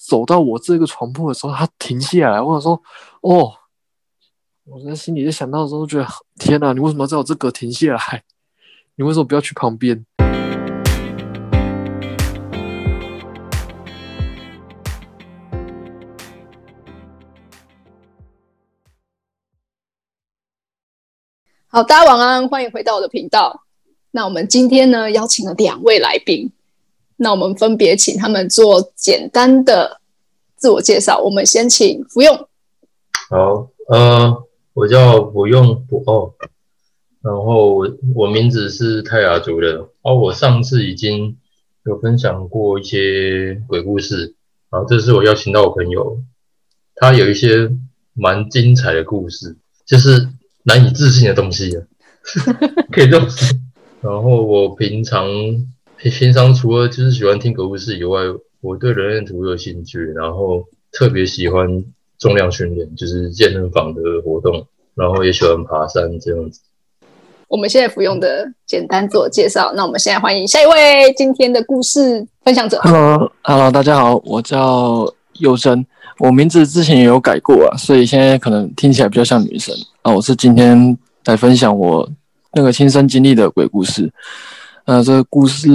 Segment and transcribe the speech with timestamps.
[0.00, 2.82] 走到我这个床铺的时候，他停下来，我想说，
[3.20, 3.52] 哦，
[4.64, 8.24] 我在心里在想到的时候，觉得天哪，你为什么要在我这格停下来？
[8.94, 10.06] 你为什么不要去旁边？
[21.68, 23.66] 好，大家晚安，欢迎回到我的频道。
[24.12, 26.50] 那我们今天呢，邀请了两位来宾，
[27.22, 30.00] 那我们分别请他们做简单的
[30.56, 31.20] 自我介绍。
[31.20, 32.34] 我们先请福用。
[33.28, 34.42] 好，呃，
[34.72, 36.32] 我叫福用不哦，
[37.20, 39.86] 然后我我名字是泰雅族的。
[40.00, 41.36] 哦，我上次已经
[41.84, 44.34] 有分享过一些鬼故事，
[44.70, 46.22] 然后这是我邀请到我朋友，
[46.94, 47.70] 他有一些
[48.14, 50.26] 蛮精彩的故事，就是
[50.62, 51.84] 难以置信的东西啊，
[52.90, 53.58] 可以这么说。
[54.00, 55.28] 然后我平常
[56.02, 58.20] 平常除了就是喜欢听鬼故事以外，
[58.62, 61.84] 我对人类图有兴趣，然后特别喜欢
[62.18, 66.60] 重量训练，就是健身房的活动，然后也喜欢爬山这样子。
[67.48, 72.80] 我们现在服用的简单自我介绍，那我们现在欢迎下一位今天的故事分享者。
[72.82, 75.84] Hello，Hello，大家好，我叫佑真，
[76.18, 80.14] 我名字之前也有改过啊，所以现在可能听起来比较像女生啊。
[80.14, 82.08] 我是今天来分享我。
[82.52, 84.12] 那个亲身经历的鬼故事，
[84.90, 85.68] 呃，这个故事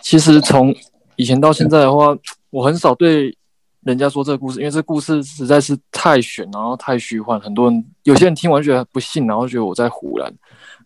[0.00, 0.74] 其实从
[1.16, 2.16] 以前到现在的话，
[2.48, 3.36] 我很少对
[3.82, 10.32] 人家说这个故事，因为这故事实在是太玄，然后太虚幻，很多人有些人听完觉得不信，然后觉得我在胡乱。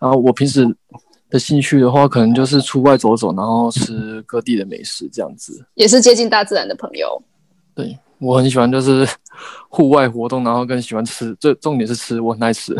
[0.00, 0.66] 然后我平时
[1.30, 7.22] 的兴趣的话，可能就是出外走走，然后吃各地的美食这样子，也是接近大自然的朋友。
[7.72, 9.06] 对我很喜欢就是
[9.70, 12.76] 户外活动，然后更喜欢吃，最重点是吃，我很爱吃。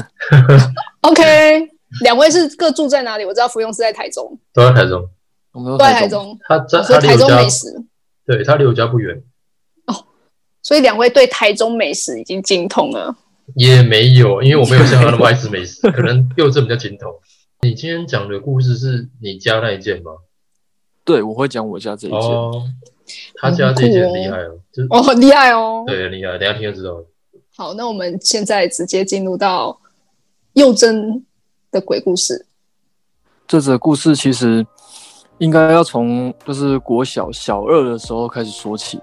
[1.02, 1.71] OK。
[2.00, 3.24] 两位是各住在哪里？
[3.24, 5.06] 我知道福用是在台中，都在台中，
[5.52, 6.38] 我们都在台中。
[6.48, 7.84] 他在台中美食，
[8.26, 9.22] 对他离我家不远。
[9.86, 9.94] 哦，
[10.62, 13.14] 所以两位对台中美食已经精通了。
[13.56, 17.12] 也没有，因为我没有像他那么爱吃美食， 可能又这比较精通。
[17.60, 20.12] 你今天讲的故事是你家那一件吗？
[21.04, 22.18] 对，我会讲我家这一件。
[22.18, 22.62] 哦，
[23.34, 24.58] 他家这一件厉害哦，
[24.88, 25.84] 哦，很厉害哦。
[25.86, 27.06] 对，很厉害，等下听就知道了。
[27.54, 29.78] 好，那我们现在直接进入到
[30.54, 31.26] 幼真。
[31.72, 32.44] 的鬼故事，
[33.48, 34.64] 这则故事其实
[35.38, 39.00] 应该要从就是国小小二的时候开始说起。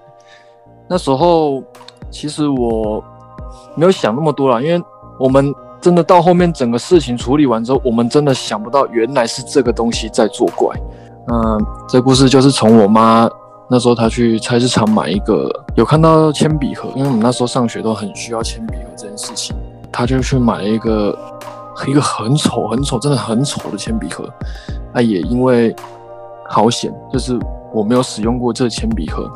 [0.88, 1.62] 那时候
[2.10, 3.04] 其实我
[3.76, 4.82] 没有想那么多啦，因为
[5.18, 10.72] 我们真的到后面整个事情处理完之后，我们真的想不到原来是这个东西在作怪。
[11.26, 13.28] 嗯，这故事就是从我妈
[13.68, 19.56] 那时候她去菜市场买一个，有看到铅笔盒，因为我们那时候上学都很需要铅笔盒这件事情，
[19.90, 21.18] 她就去买了一个。
[21.86, 24.28] 一个很丑、很丑、真的很丑的铅笔盒，
[24.92, 25.74] 那也因为
[26.48, 27.38] 好险，就是
[27.72, 29.30] 我没有使用过这铅笔盒，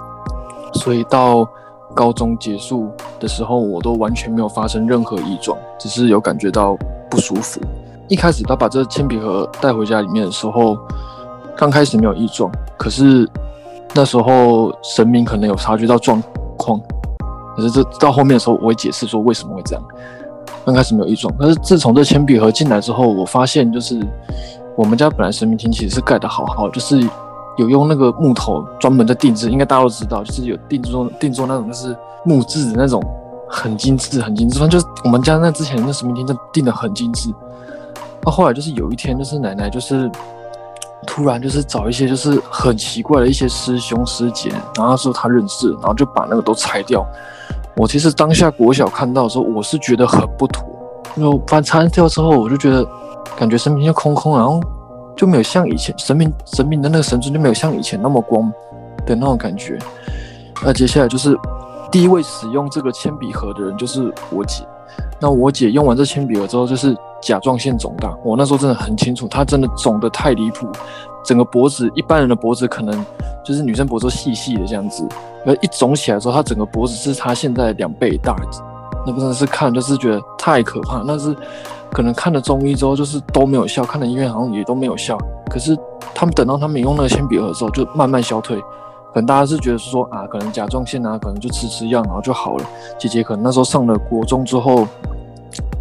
[0.75, 1.49] 所以到
[1.95, 2.91] 高中结束
[3.21, 6.77] 的时候，我都完全没有发生任何异状，只是有感觉到
[7.11, 7.61] 不舒服。
[8.09, 10.77] 一开始他把这铅笔盒带回家里面的时候，
[11.57, 13.29] 刚开始没有异状，可是
[13.95, 16.23] 那时候神明可能有察觉到状
[16.59, 16.81] 况，
[17.57, 19.83] 可是这到后面的时候，我会解释说为什么会这样。
[20.65, 24.01] 刚开始没有异状，但是自从这铅笔盒进来之后，我发现就是
[24.77, 27.01] 我们家本来神明厅其实是盖的好好，就是
[27.59, 33.03] 有用那个木头专门在定制，应该大家都知道，就是有定做定做那种就是木质的那种
[33.49, 37.31] 很精致很精致，反正就是我们家那之前那神明厅就定的很精致。
[38.23, 40.11] 那后来就是有一天，就是奶奶就是
[41.07, 47.07] 突然就是找一些就是很奇怪的一些师兄师姐，然后说他认识，然后就把那个都拆掉。
[47.77, 50.65] 我其实当下国小看到的时候，我是觉得很不妥。
[51.17, 52.85] 因为翻拆掉之后，我就觉得
[53.37, 54.61] 感觉神明就空空，然后
[55.17, 58.51] 就没有像以前神明神明的那个神尊就没有像以前那么光
[59.07, 59.79] 的那种感觉。
[60.65, 61.37] 那接下来就是
[61.91, 64.65] 第一位使用这个铅笔盒的人就是我姐。
[65.21, 68.13] 那我姐用完这铅笔盒之后，就是甲状腺肿大。
[68.25, 70.67] 我那时候真的很清楚，她真的肿得太离谱，
[71.25, 73.05] 整个脖子一般人的脖子可能
[73.45, 75.07] 就是女生脖子细细的这样子。
[75.47, 78.37] 而一肿起来之后，他整个脖子是他现在两倍大，
[79.07, 81.03] 那真的是看就是觉得太可怕。
[81.07, 81.37] 那是
[81.91, 85.19] 可能看了中医之后就是都没有效，看了医院好像也都没有效。
[85.51, 85.77] 可是
[86.15, 88.61] 他们等到他们用那个铅笔盒之后，就慢慢消退。
[89.13, 92.65] 可能大家是觉得说啊，可能甲状腺啊，可能就吃吃药然后就好了。
[92.99, 94.89] 姐姐可能那时候上了国中之后，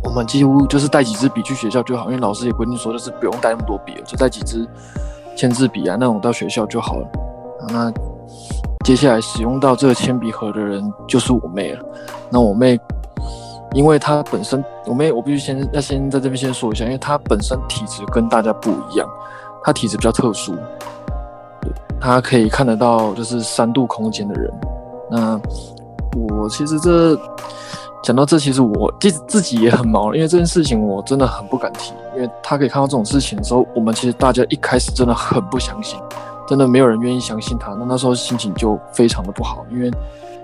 [0.04, 4.68] 我们几乎就是带几支笔去学校就好，因为老师也规定说就是不用带那么多笔了，就带几支
[5.36, 7.08] 签字笔啊那种到学校就好了。
[7.70, 7.92] 那。
[8.84, 11.82] 接下来使用到这个铅笔盒的人就是我妹了。
[12.30, 12.78] 那我妹，
[13.74, 19.08] 因为她本身，我妹我必须先要先在这边先说一下，因为她本身体质跟大家不一样，
[19.64, 20.54] 她体质比较特殊，
[21.98, 24.54] 她可以看得到就是三度空间的人。
[25.10, 25.40] 那
[26.18, 27.18] 我其实这
[28.04, 35.98] 讲到这，其实我自自己也很毛，因为这件事情我真的很不敢提，因为他可以看到这种事情的时候，我们其实大家一开始真的很不相信，
[36.46, 37.72] 真的没有人愿意相信他。
[37.76, 39.90] 那那时候心情就非常的不好，因为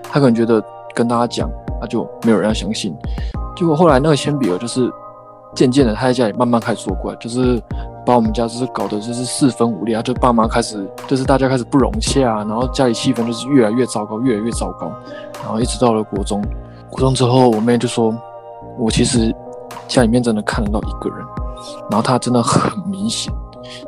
[0.02, 0.64] 他可能觉得
[0.94, 2.96] 跟大家讲，那就没有人要相信。
[3.54, 4.90] 结果后来那个铅笔盒就是
[5.54, 7.62] 渐渐的，他在家里慢慢开始作怪，就是
[8.06, 14.90] 把我们家就是搞得就是四分五裂啊，就爸妈开始就是大家开始不融洽啊，然后家里气氛就是越来越糟糕，越来越糟糕，
[15.42, 16.42] 然后一直到了国中。
[16.90, 18.14] 国中之后，我妹就说
[18.78, 19.34] ：“我其实
[19.88, 21.24] 家里面真的看得到一个人，
[21.90, 23.32] 然后他真的很明显，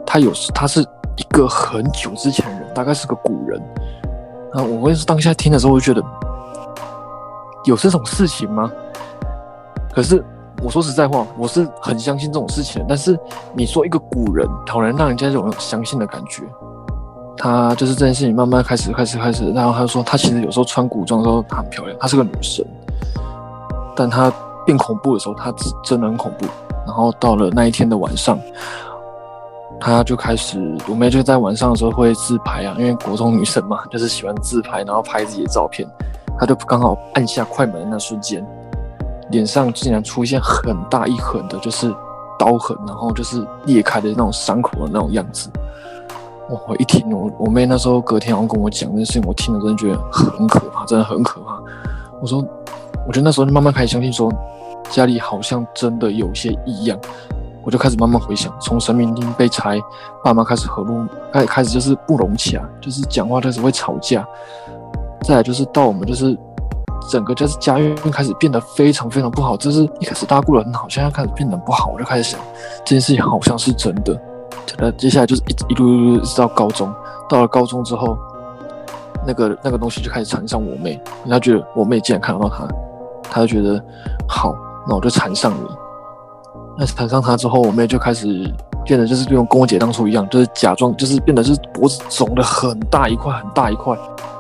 [0.07, 0.81] 他有时他是
[1.17, 3.61] 一个很久之前的人，大概是个古人。”
[4.55, 6.07] 啊，我也是当下听的时候，我就觉得
[7.65, 8.71] 有这种事情吗？
[9.95, 10.23] 可是
[10.63, 12.85] 我说实在话，我是很相信这种事情。
[12.87, 13.19] 但是
[13.55, 16.43] 你说一个古人，好难让人家有相信的感觉。
[17.39, 22.65] 他就是这件事情慢慢开始，开始，开始，然后他说他其实有时候穿古装的时候她很漂亮，她是个女神。
[23.95, 24.33] 但他
[24.65, 26.47] 变恐怖的时候，他真真的很恐怖。
[26.85, 28.39] 然后到了那一天的晚上，
[29.81, 35.89] 他就开始，我妹就在晚上的时候会自拍啊，因为国中女生嘛， 就是喜欢自拍，然后拍自己的照片。
[36.39, 38.45] 他就刚好按下快门的那瞬间，
[39.31, 41.95] 脸上竟然出现很大一痕的，就是
[42.37, 45.49] 刀痕，然后就是裂开的那种伤口的那种样子。
[46.49, 51.61] 我一听，我我妹那时候隔天好像跟我讲这件事情，我听了真的觉得很可怕，真的很可怕。
[52.21, 52.45] 我说。
[53.07, 54.33] 我觉得那时候就慢慢开始相信，说
[54.91, 56.99] 家里好像真的有些异样。
[57.65, 59.81] 我就开始慢慢回想，从神明厅被拆，
[60.25, 64.27] 爸妈开始和睦，开开始就是不融洽，就是讲话开始会吵架。
[65.23, 66.37] 再来就是到我们就是
[67.09, 71.93] 整个就是家运开始变得非常非常不好，就是一开始大家过得很好，现在开始变得不好。
[71.93, 72.41] 我就开始想，
[72.85, 74.21] 这件事情好像是真的。
[74.79, 76.93] 那接下来就是一一路一路一直到高中，
[77.29, 78.19] 到了高中之后，
[79.25, 82.67] 那个那个东西就开始缠上我妹，他觉得我妹竟然看得到他。
[83.33, 83.83] 他就觉得
[84.29, 84.55] 好，
[84.87, 85.67] 那我就缠上你。
[86.79, 88.27] 那缠上他之后，我妹就开始
[88.85, 93.97] 变得就是用跟我姐当初一样，就是假装就是变得是脖子肿的很大一块很大一块。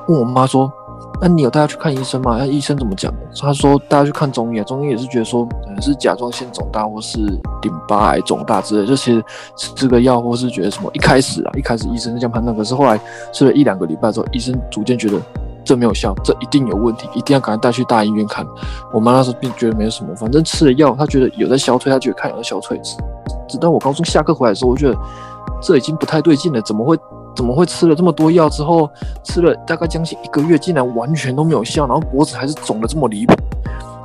[0.09, 0.73] 问我妈说
[1.21, 3.13] ：“那你有带她去看医生吗？”那医生怎么讲？
[3.39, 9.23] 他说带她去看中医啊，中医也是觉得说可能是甲状腺肿大或是淋巴癌肿大之类，就其实
[9.55, 10.91] 吃个药或是觉得什么。
[10.95, 12.99] 一开始啊，一开始医生是这样判断，可是后来
[13.31, 15.21] 吃了一两个礼拜之后，医生逐渐觉得。
[15.65, 18.47] 这没有效，这一定有问题，一定要赶快带去大医院看。
[18.93, 22.81] 我妈那时候并觉得没什么，反正吃了药，她觉得有在消退，她觉得看有在消退。
[23.49, 24.97] 直到我高中下课回来的时候，我觉得
[25.61, 26.99] 这已经不太对劲了，怎么会
[27.35, 28.89] 怎么会吃了这么多药之后，
[29.23, 33.35] 吃了大概将近一个月，竟然完全都没有效，然后脖子还是肿的这么离谱。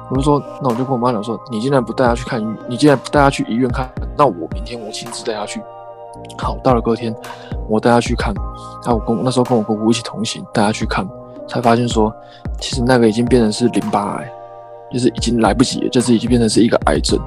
[0.10, 5.62] 我就说，那我就跟我妈讲说，你既然不带她去看，你既然不带她去医院看，那我明天我亲自带她去。
[6.38, 7.14] 好，到了隔天，
[7.68, 8.34] 我带她去看，
[8.86, 11.08] 那我跟那时候跟我姑姑一起同行，带她去看。
[11.48, 12.14] 才发现说，
[12.60, 14.32] 其实那个已经变成是淋巴癌，
[14.92, 17.20] 就是已经来不及了，就是已经变成是一个癌症，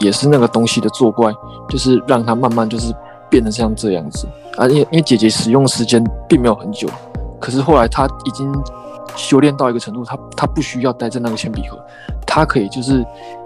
[0.00, 1.32] 也是那个东西的作怪，
[1.68, 2.94] 就是让它慢慢就是
[3.30, 4.26] 变得像这样子
[4.56, 4.66] 啊。
[4.66, 6.88] 因为因为姐姐使用时间并没有很久，
[7.40, 8.52] 可是后来她已经
[9.16, 11.78] 修炼到一个程度，她她不需要待在那个铅笔盒，
[12.26, 13.04] 她可以就是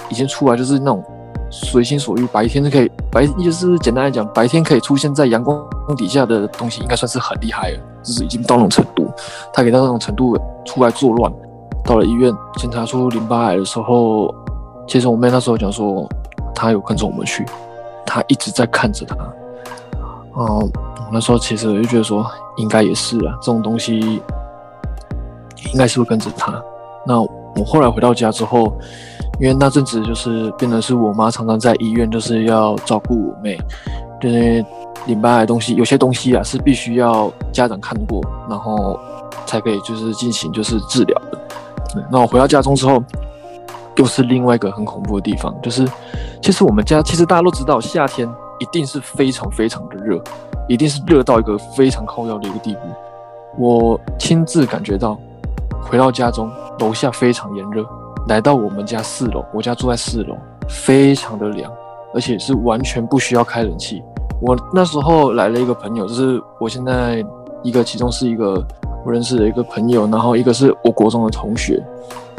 [0.09, 1.05] 已经出来就是那种。
[1.49, 5.65] 随心所欲，白天是可以白，就是简单来讲，白天可以出现在阳光
[5.97, 9.06] 底下的东西，应该算是很厉害了，就是已经到那种程度。
[9.53, 11.33] 他给到那种程度出来作乱，
[11.85, 14.35] 到了医院检查出淋巴癌的时候，
[14.87, 16.09] 其实我妹那时候讲说，
[16.55, 17.45] 她有跟着我们去，
[18.05, 19.17] 她一直在看着他。
[20.35, 20.69] 哦，
[21.13, 24.21] 那时候其实我就觉得说，应该也是啊，这种东西
[25.73, 26.63] 应该是会跟着他。
[27.07, 28.73] 那我后来回到家之后。
[29.39, 33.55] 因为那阵子就是变得是我妈常常在医院，就是要照顾我妹，
[34.19, 34.65] 就是
[35.07, 38.99] 淋巴癌东西，有些东西啊是必须要家长看过，然后
[39.47, 41.39] 才可以就是进行就是治疗的。
[42.11, 43.03] 那我回到家中之后，
[43.97, 45.87] 又是另外一个很恐怖的地方，就是
[46.43, 50.23] 其实我们家其实大家都知道，夏天一定是非常非常的热，
[50.69, 52.81] 一定是热到一个非常靠腰的一个地步。
[53.57, 55.19] 我亲自感觉到，
[55.81, 57.85] 回到家中楼下非常炎热。
[58.29, 60.37] 来到我们家四楼，我家住在四楼，
[60.69, 61.73] 非常的凉，
[62.13, 64.03] 而且是完全不需要开冷气。
[64.41, 67.25] 我那时候来了一个朋友，就是我现在
[67.63, 68.63] 一个，其中是一个
[69.05, 71.83] 我认识的一个朋友，然后一个是我国中的同学，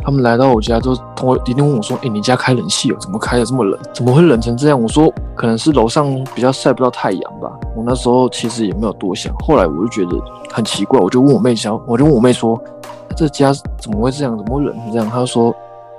[0.04, 2.98] 他们来到我家，就通过一定问我说：“哎，你家开冷气哦？
[3.00, 3.80] 怎么开的这么冷？
[3.94, 12.60] 怎么会冷成这样？”我说：“可能是楼上比较晒不到太阳吧。”我那时候其实也没有多想，后来我就觉得很奇怪，我就问我妹想，我就问我妹说
[13.18, 14.38] ：“这家怎么会这样？
[14.38, 15.54] 怎么会冷成这样？”她说。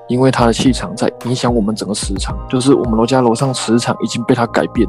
[0.08, 4.88] 因为他的气场在影响我们整个磁场，就是我们楼家楼上磁场已经被他改变，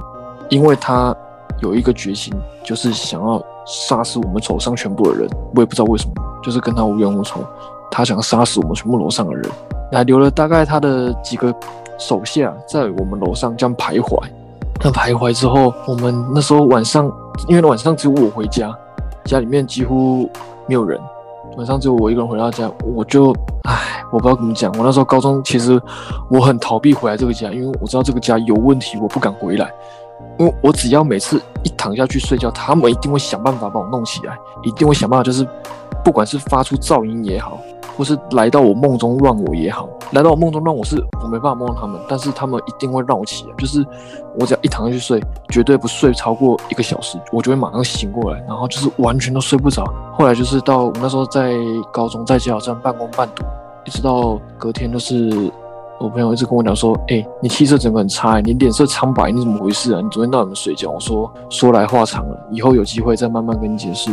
[0.50, 1.16] 因为他
[1.62, 5.30] 有一个决心，就是想要杀死我们手上全部的人。
[5.56, 6.14] 我也不知道为什么，
[6.44, 7.42] 就是跟他无冤无仇，
[7.92, 9.50] 他想杀死我们全部楼上的人，
[9.92, 11.54] 还留了大概他的几个
[11.98, 14.18] 手下在我们楼上这样徘徊。
[14.82, 17.12] 那徘徊之后，我们那时候晚上，
[17.48, 18.74] 因为晚上只有我回家，
[19.26, 20.30] 家里面几乎
[20.68, 20.98] 没有人，
[21.58, 23.32] 晚上只有我一个人回到家，我就
[23.64, 24.72] 唉，我不知道怎么讲。
[24.78, 25.80] 我那时候高中其实
[26.30, 29.70] 我很逃避回来这个家，因为我知道这个家有问题，我不敢回来。
[30.38, 35.46] 因为我只要每次一躺下去睡觉，他们一定会想办法把我弄起来，一定会想办法，就是
[36.04, 37.58] 不管是发出噪音也好，
[37.98, 43.86] 或是来到我梦中乱我也好，来到我梦中乱我是我没办法梦到他们，但是他们一定会让我起来，就是
[44.40, 49.84] 我只要一躺下去睡，绝对不睡超过一个小时，我就会马上醒过来，然后就是完全都睡不着。
[50.14, 51.58] 后来就是到我那时候在
[51.92, 53.44] 高中在加油站半工半读，
[53.84, 55.52] 一直到隔天就是。
[56.00, 60.00] 我朋友一直跟我讲说：“哎，你气色整个很差，你脸色苍白，你怎么回事啊？
[60.02, 64.10] 你昨天到底有没有睡觉？”我说：“说来话长了，以后有机会再慢慢跟你解释。”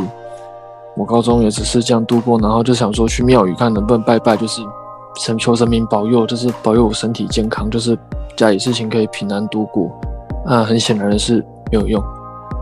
[0.99, 4.62] 我高中也只是这样度过，然后就想说去庙宇看能不能拜拜，就是
[5.21, 7.97] 神求神明保佑，就是保佑我身体健康，就是
[8.35, 9.88] 家里事情可以平安度过。
[10.45, 12.02] 那，很显然的是没有用。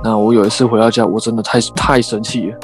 [0.03, 2.59] 那我有一次回到家，我真的太太生气了，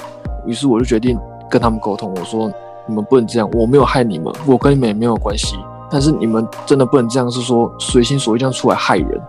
[0.45, 2.53] 于是我就决定跟他们沟通，我说
[2.87, 5.57] ：“你们不能这样，我没有害你们，我跟你们也没有关系。”
[5.91, 9.21] 但是你们真的不能这样，是说随心所欲这样出来害人，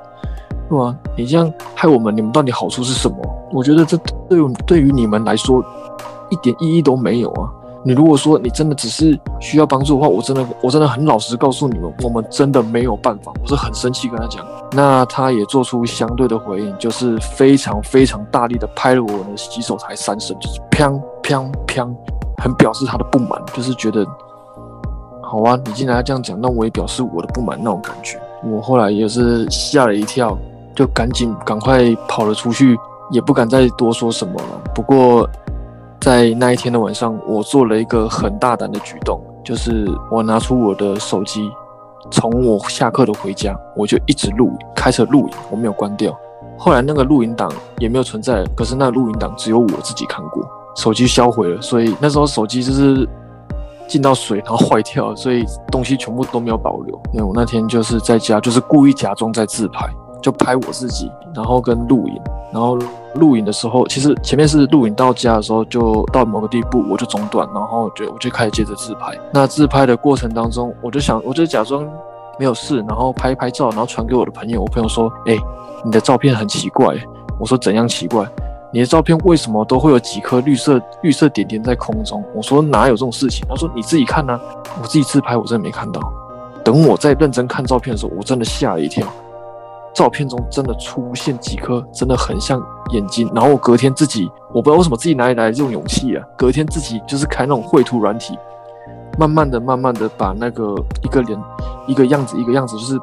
[0.69, 0.95] 是吧？
[1.17, 3.17] 你这样害我们，你们到底好处是什么？
[3.51, 3.97] 我觉得这
[4.29, 5.63] 对于对于你们来说
[6.29, 7.49] 一点意义都没有啊！
[7.83, 13.33] 你如果说你真的只是需要帮助的话，我真的我真的很老实告诉你们，我们真的没有办法。
[13.41, 21.93] 我是很生气跟他讲，那他也做出相对的回应，就是非常非常大力的拍了我的洗手台三声，就是砰砰砰，
[22.41, 24.05] 很表示他的不满，就是觉得。
[25.31, 28.19] 好啊，你既然要这样讲，那我也表示我的不满那种感觉。
[28.43, 30.37] 我后来也是吓了一跳，
[30.75, 32.77] 就赶紧赶快跑了出去，
[33.11, 34.61] 也不敢再多说什么了。
[34.75, 35.25] 不过
[36.01, 41.49] 在那一天的晚上，我做了一个很大胆的举动，就是我拿出我的手机，
[42.11, 46.13] 从我下课的回家，我就一直录，开车录影，我没有关掉。
[46.57, 50.43] 后来那个录影档也没有存在，可是那录影档只有我自己看过，
[50.75, 53.07] 手机销毁了，所以那时候手机就是。
[53.91, 56.97] 进到水，然后坏掉，所以东西全部都没有保留。
[57.11, 59.85] 因为我那天就是在家，就是故意假装在自拍，
[60.21, 62.17] 就拍我自己，然后跟录影。
[62.53, 62.79] 然后
[63.15, 69.11] 录影的时候，其实前面是录影到家的时候，就到某个地步我就中断，然后就我就开始接着自拍。
[69.33, 71.85] 那自拍的过程当中，我就想，我就假装
[72.39, 74.61] 没有事，然后拍一拍照，然后传给我的朋友。
[74.61, 75.37] 我朋友说：“哎，
[75.83, 76.95] 你的照片很奇怪。”
[77.37, 78.25] 我说：“怎样奇怪？”
[78.73, 82.23] 你的照片为什么都会有几颗绿色绿色点点在空中？
[82.33, 83.45] 我说哪有这种事情？
[83.49, 84.39] 他说你自己看呢，
[84.81, 86.01] 我自己自拍，我真的没看到。
[86.63, 89.05] 等我再认真看照片的时候，我真的吓了一跳，
[89.93, 92.63] 照片中真的出现几颗真的很像
[92.93, 93.29] 眼睛。
[93.35, 98.37] 然后我隔天自己，我不知道为什么自己哪里来的这种勇气啊，隔天自己就是开那种绘图软体，
[99.19, 101.37] 慢慢的、慢慢的把那个一个脸、
[101.87, 102.97] 一个样子、一个样子，就是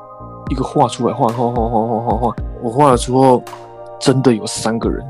[0.50, 2.36] 一个画出来，画画画画画画画。
[2.62, 3.42] 我画了之后，
[4.00, 5.06] 真的有三个人。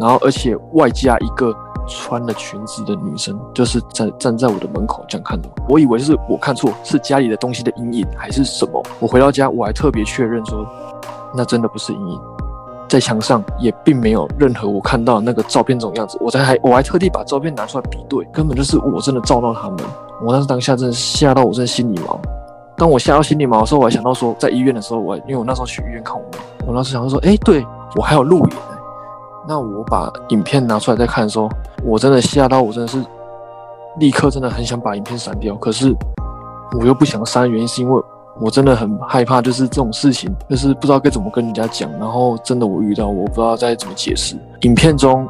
[0.00, 1.54] 然后，而且外加一个
[1.86, 5.74] 穿了裙子的女生，就是站站在我的门口这样看着我。
[5.74, 8.82] 我以为是我看错，是家里的东西的阴影还是什么？
[9.00, 10.66] 我回到家，我还特别确认说，
[11.34, 12.20] 那真的不是阴影，
[12.88, 16.16] 在墙上也并没有任何我看到那个照片这种样子。
[16.20, 19.78] 我才还我还特地把照片拿出来比对，根本就是我真的照到他们。
[20.24, 22.18] 我当时当下真的吓到我，真的心里毛。
[22.76, 28.50] 当我吓到心里毛的时候，我还想到说，在医院的时候，我因为我那时候去医院看我妹，我当时想到说，哎，对我还有录影。
[29.46, 31.48] 那我把影片拿出来再看的时候，
[31.84, 33.04] 我真的吓到，我真的是
[33.98, 35.54] 立刻真的很想把影片删掉。
[35.56, 35.94] 可是
[36.78, 38.02] 我又不想删，原因是因为
[38.40, 41.90] 我真的很害怕，就是这种事情，就是不知道该怎么跟人家讲。
[41.98, 44.36] 然后真的我遇到，我不知道该怎么解释。
[44.60, 45.28] 影片中，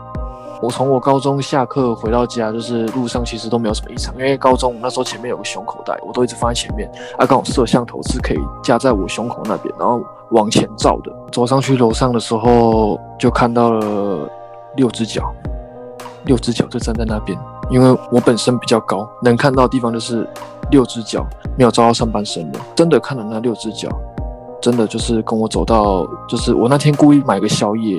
[0.63, 6.89] 我从我高中下课回到家，就是路上其实都没有什么异常，因为高中那时候前面有个胸口袋，我都一直放在前面。
[7.19, 10.01] 啊，刚好摄像头是可以架在我胸口那边，然后。
[10.33, 14.27] 往前照的，走上去楼上的时候，就看到了
[14.77, 15.31] 六只脚，
[16.25, 17.39] 六只脚就站在那边。
[17.69, 20.27] 因为我本身比较高，能看到的地方就是
[20.71, 21.23] 六只脚，
[21.59, 22.59] 没有照到上半身的。
[22.75, 23.91] 真的看到那六只脚，
[24.63, 27.99] 真的就是跟我走到，就是我那天故意买个宵夜，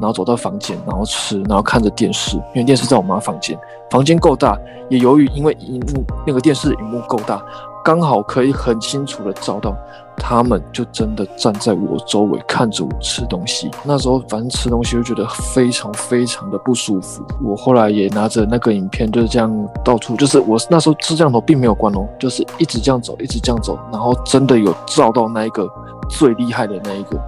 [0.00, 3.58] 然后走到房间，然后吃，然后看着电视，因为电视在我妈房间，
[3.90, 4.56] 房间够大，
[4.88, 7.44] 也由于因为荧幕那个电视荧幕够大。
[7.84, 9.76] 刚好可以很清楚的照到，
[10.16, 13.70] 他们就真的站在我周围看着我吃东西。
[13.84, 17.22] 那时候反正吃东西就觉得非常非常的不舒服。
[17.44, 25.68] 我后来也拿着那个影片就是这样到处，就是我那时候摄像头并没有关哦，就是一直这样走，一直这样走，然后真的有照到那一个
[26.08, 27.20] 最厉害的那一个，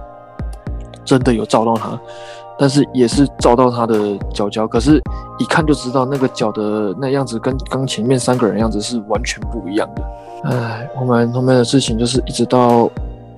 [1.05, 1.89] 真的有照到他。
[2.59, 5.01] 但是也是照到他的脚脚，可是
[5.37, 10.03] 一看就知道那个脚的那样子跟刚前面三个人样子是完全不一样的。
[10.43, 12.89] 唉，后面后面的事情就是一直到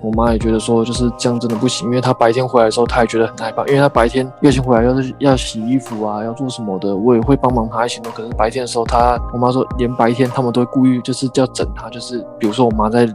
[0.02, 8.12] 我妈也觉得说就是这样真的不行，因为她白天回来的时候，她也觉得很害怕，因为她白天月经回来要是要洗衣服啊，要做什么的，我也会帮忙她一起弄。
[8.14, 13.06] 可是白天的时候，她我妈说连白天他们都会故意就是叫整她，就是比如说我妈在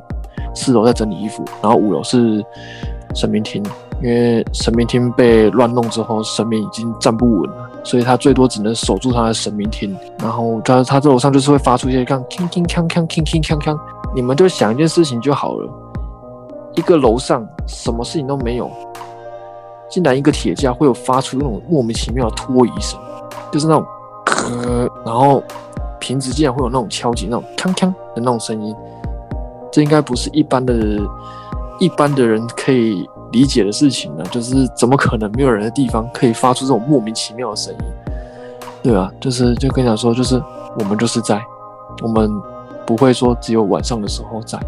[0.54, 2.44] 四楼在整理衣服，然后五楼是
[3.14, 3.62] 神明厅，
[4.02, 9.97] 因为神明厅被乱弄之后，神明已经站不稳了，所以他最多只能守住他的神明厅。
[10.18, 13.78] 然后他他这楼上就是会发出一些像铿铿锵锵、铿铿锵锵。
[14.14, 15.71] 你们就想一件事情就好了，
[16.75, 18.71] 一个楼上什么事情都没有，
[19.88, 22.99] 竟然一个铁架会有发出那种莫名其妙的拖移声，
[23.52, 23.85] 就是那种
[24.26, 25.42] 咳，然后
[26.00, 28.75] 瓶子竟然会有那种敲击那种锵锵的那种声音，
[29.71, 30.75] 这应该不是一般的。
[31.78, 37.78] 一般的人可以理解的事情呢，就是怎么可能没有人的地方可以发出这种莫名其妙的声音，
[38.82, 39.10] 对吧？
[39.20, 40.40] 就是就跟你讲说，就是
[40.78, 41.42] 我们就是在，
[42.02, 42.30] 我们
[42.86, 44.58] 不会说只有晚上的时候在。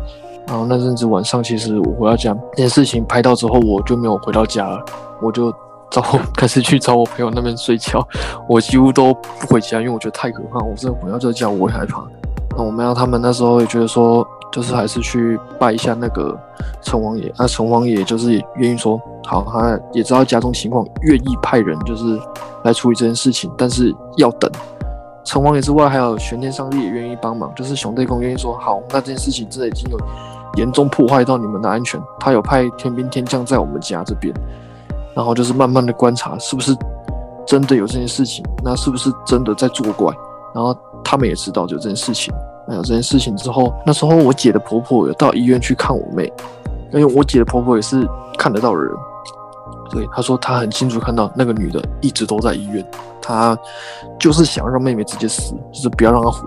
[0.48, 4.84] 然后那阵子晚上，其实我回到家，这件事情拍到之后，我就没有回到家了，
[5.20, 5.52] 我就
[5.90, 6.02] 找
[6.36, 8.06] 开始去找我朋友那边睡觉。
[8.48, 10.58] 我几乎都不回家，因为我觉得太可怕。
[10.58, 12.04] 我真的回到这家，我会害怕。
[12.56, 14.26] 那我们要他们那时候也觉得说。
[14.56, 16.34] 就是还是去拜一下那个
[16.80, 22.18] 城王爷，那城王爷就是愿意说好，他也知道家中情况，愿意派人就是
[22.64, 24.50] 来处理这件事情，但是要等。
[25.24, 29.98] 城王爷之外，还有玄天上帝也愿意帮忙，就是熊队公愿意说好，那这件事情真的已经有
[30.56, 34.32] 严重破坏到你们的安全，他有派天兵天将在我们家这边，
[35.14, 36.74] 然后就是慢慢的观察是不是
[37.46, 40.14] 真的有这件事情，那是不是真的在作怪，
[40.54, 40.74] 然后
[41.06, 42.34] 他们也知道有这件事情。
[42.66, 46.24] 那有这件事情之后，那时候我姐的婆婆有到医院去看我妹，
[46.92, 48.04] 因为我姐的婆婆也是
[48.36, 48.92] 看得到的人，
[49.92, 52.84] 所以她说她很清楚看到那个女的一直都在医院，
[53.22, 53.56] 她
[54.18, 56.42] 就是想让妹妹直接死，就是不要让她活，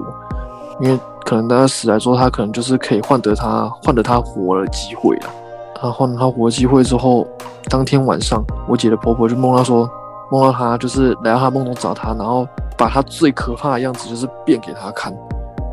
[0.82, 5.32] 因为可能她死来说，她可能就是可以换得她换得她活的机会啊。
[5.74, 7.26] 她换得她活的机会之后，
[7.70, 9.90] 当天晚上我姐的婆婆就梦到说，
[10.32, 15.14] 梦到他就是来到他梦中找他，然后把他最可怕的样子就是变给他看。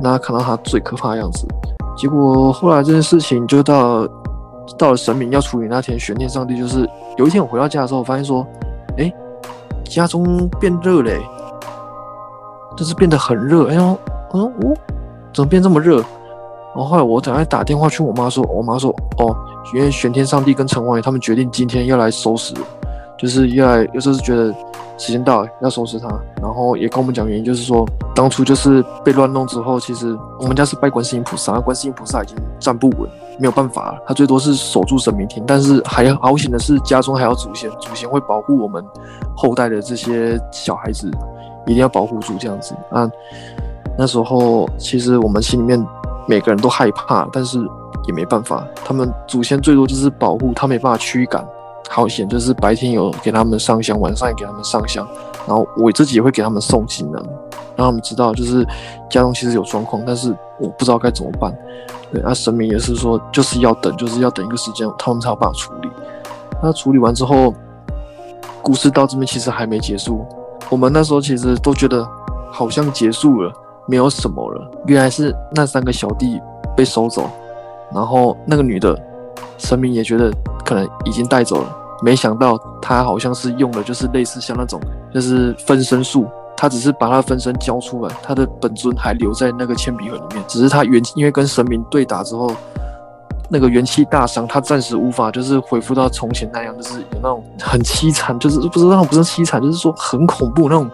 [0.01, 1.47] 那看到他最可怕的样子，
[1.97, 4.07] 结果后来这件事情就到
[4.77, 8.47] 到了神明要处理那天，玄天上帝就是有一天我回到家的时候，我发现说，
[8.99, 9.11] 哎，
[9.85, 11.19] 家中变热嘞，
[12.77, 13.69] 就是变得很热。
[13.71, 13.99] 哎呦，
[14.35, 14.75] 嗯，哦，
[15.33, 15.97] 怎么变这么热？
[16.75, 19.35] 然后后来我等下打电话去我妈说，我妈说，哦，
[19.73, 22.53] 因为玄天上帝跟城隍爷他们决定今天要来收拾，
[23.19, 24.55] 就是要来，有时候是觉得。
[24.99, 26.09] 时间到了，要收拾他，
[26.41, 33.01] 然后也跟我们讲原因，就是说当初就是被乱弄之后，其实我们家是拜观世音菩萨，观世音菩萨已经站不稳，
[33.39, 38.83] 没有办法了，他最多是守住神明厅，但是还好险的是家中还有祖先，祖先会保护我们
[39.37, 41.11] 后代的这些小孩子，
[41.67, 42.75] 一定要保护住这样子。
[42.91, 43.11] 那
[43.99, 45.87] 那时候其实我们心里面
[46.27, 47.59] 每个人都害怕，但是
[48.09, 51.47] 也没办法，他们祖先最多就是保护，他没办法驱赶。
[51.89, 55.07] 好险，就是白天有给他们上香，晚上也给他们上香，
[55.47, 57.19] 然后我自己也会给他们诵经呢，
[57.77, 58.67] 让他们知道就是
[59.09, 61.57] 家中其实有状况，但是我不知道该怎么办。
[62.13, 65.89] 对，那神明也是说就是要等，就是要等一个时间，他们才有办法处理。
[66.63, 67.55] 那处理完之后，
[68.63, 70.25] 故事到这边其实还没结束。
[70.69, 72.07] 我们那时候其实都觉得
[72.51, 73.53] 好像结束了，
[73.87, 74.71] 没有什么了。
[74.87, 76.41] 原来是那三个小弟
[76.77, 77.31] 被收走，
[77.95, 79.01] 然后那个女的。
[79.59, 80.33] 神明也觉得
[80.65, 84.81] 可能已经带走了，没想到他好像是用的，就是类似像那种
[85.13, 92.51] 就是分身术，他只是把他分身交出来，他的本尊还留在那个铅笔盒里面，只是他元因为跟神明对打之后，
[93.49, 100.91] 那个元气大伤，他暂时无法就是恢复到从前那样，就是有那种很凄惨，就是不是那种不是凄惨，就是说很恐怖那种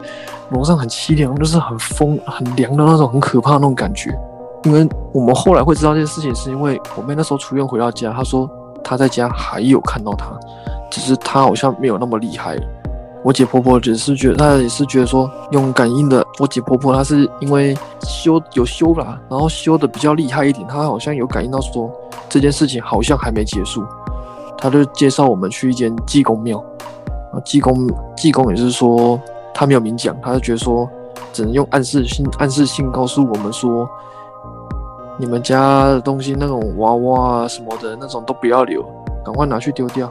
[0.51, 4.17] 楼上很凄凉，就是很风很凉的那种很可怕那种感觉。
[4.65, 8.49] 因为我们后来会知道这件事情，是因为我妹那时候出院回到家，她说
[8.85, 10.39] 她在家还有看到他，
[10.89, 12.57] 只是他好像没有那么厉害。
[13.25, 16.25] 我姐婆婆只是觉得，她也是觉得说用感应的。
[16.39, 21.91] 我姐婆婆她是因为修有修啦，然后修的比较厉害一点，她好像有感应到说
[22.29, 23.85] 这件事情好像还没结束，
[24.57, 26.59] 她就介绍我们去一间济公庙。
[27.33, 29.21] 啊，济公济公也是说
[29.53, 30.89] 他没有明讲，他就觉得说
[31.33, 33.89] 只能用暗示性暗示性告诉我们说。
[35.19, 38.83] 你们家的东西，那种娃娃啊什么的那种都不要留，
[39.25, 40.11] 赶快拿去丢掉，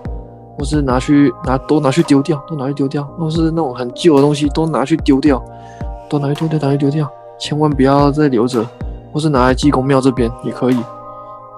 [0.58, 5.44] 或是拿去拿都拿去丢掉，都拿去丢掉，或是那种很旧的东西都拿去丢掉，
[6.10, 7.10] 都拿去丢掉，拿去丢掉，
[7.40, 8.66] 千万不要再留着，
[9.12, 10.76] 或是拿来济公庙这边也可以。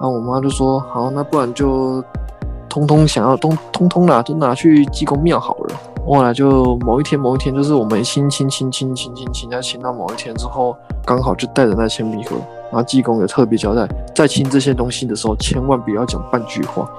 [0.00, 2.02] 后我妈就说：“好，那不然就
[2.68, 10.76] 通通想要通通通啦，都拿去济公庙好了。”后来就某一天某一天，就是我们亲亲亲亲亲亲亲，要亲到某一天之后，
[11.06, 12.36] 刚好就带着那铅笔盒，
[12.74, 16.90] 然后济公也特别交代，在清这些东西的时候，千万不要讲半句话，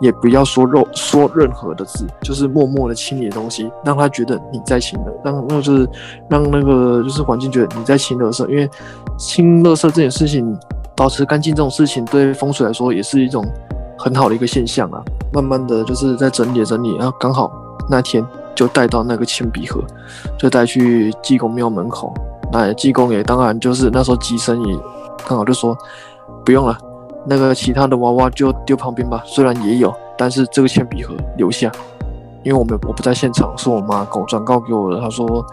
[0.00, 5.88] 也不要说肉说任何的字，就是默默的清理东西，让他觉得你在清了，让就是
[6.28, 8.68] 让那个就是环境觉得你在清垃圾，因为
[9.16, 10.58] 清垃圾这件事情，
[10.96, 13.46] 保持干净这种事情，对风水来说也是一种
[13.96, 15.00] 很好的一个现象啊。
[15.32, 17.52] 慢慢的就是在整理整理，然后刚好
[17.88, 19.80] 那天就带到那个铅笔盒，
[20.36, 22.12] 就带去济公庙门口。
[22.52, 24.78] 那济公也当然就是那时候机身也
[25.24, 25.76] 刚好就说
[26.44, 26.76] 不用了，
[27.24, 29.22] 那个其他的娃娃就丢旁边吧。
[29.24, 31.70] 虽然也有，但是这个铅笔盒留下，
[32.42, 35.00] 因为我们我不在现场，是我妈给我转告给我的。
[35.00, 35.44] 她说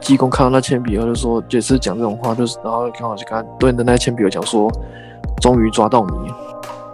[0.00, 4.70] 济公看到那铅笔盒就说也是讲这种话，就是然后刚好就跟他对着那铅笔盒讲说，
[5.40, 6.32] 终于抓到你。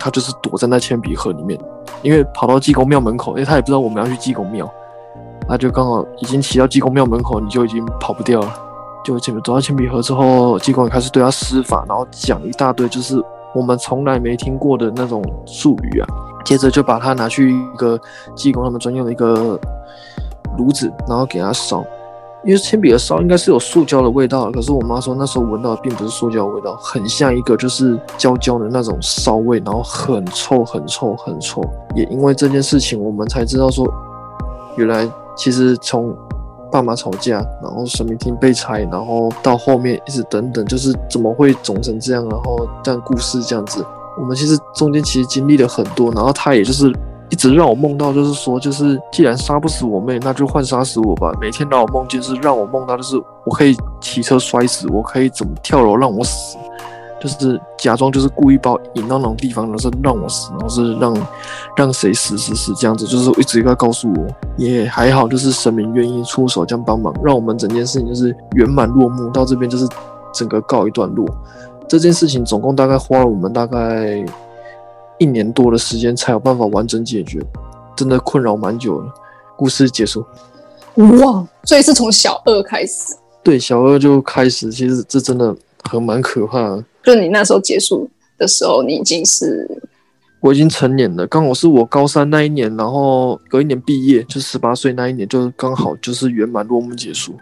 [0.01, 1.59] 他就是躲在那铅笔盒里面，
[2.03, 4.71] 因为跑到济公庙门口，因为他也不知道我们要去济公庙，
[5.49, 8.68] 他就刚好已经骑到济公庙门口，你就已经跑不掉了。
[9.17, 13.23] 就走到铅笔盒之后，济公也开始对他施法，然后讲一大堆就是
[13.55, 16.07] 我们从来没听过的那种术语啊。
[16.45, 18.01] 接着就把他拿去一个
[18.35, 19.59] 技工他们专用的一个
[20.57, 21.85] 炉子，然后给他烧。
[22.45, 31.61] 因为铅笔的烧应该是有塑胶的味道，可是我妈说那时候闻到的并不是塑胶味道，很像一个就是焦焦的那种烧味，然后很臭很臭很臭。
[31.97, 33.87] 也因为这件事情，我们才知道说，
[34.77, 36.17] 原来其实从
[36.71, 43.85] 爸妈吵架，然后神明厅被拆，然后到后面一直等等，就是怎么会肿成这样，然后这样故事这样子，
[44.19, 46.93] 我们其实中间其实经历了很多，然后他也就是。
[47.31, 51.31] 一直让我梦到，就是说，就是既然杀不死我妹，那就换杀死我吧。
[51.39, 56.57] 每天让我梦见是让我梦到，就是我可以骑车摔死，我可以怎么跳楼让我死，
[57.21, 61.27] 就是假装就是故意把我引到那种地方，然后是让我死，然后是让
[61.77, 64.27] 让谁死死死这样子，就是一直在告诉我，
[64.57, 69.31] 也还好，就是神明愿意出手这样帮忙，让我们整件事情就是圆满落幕。
[69.31, 69.87] 到这边就是
[70.33, 71.27] 整个告一段落。
[71.89, 74.25] 这件事情总共大概花了我们大概。
[75.21, 77.45] 一年多的时间才有办法完整解决，
[77.97, 79.13] 真的困扰蛮久了。
[79.57, 80.25] 故事结束。
[80.95, 83.17] 哇，所以是从小二开始？
[83.43, 84.71] 对，小二就开始。
[84.71, 85.53] 其实这真的
[85.89, 86.85] 很蛮可怕的。
[87.03, 89.67] 就你那时候结束的时候，你已经是
[90.41, 97.35] 我已经成年了，刚好是我高三那一年，然后隔一年毕业，就十八岁那一年，就刚好就是圆满落幕结束。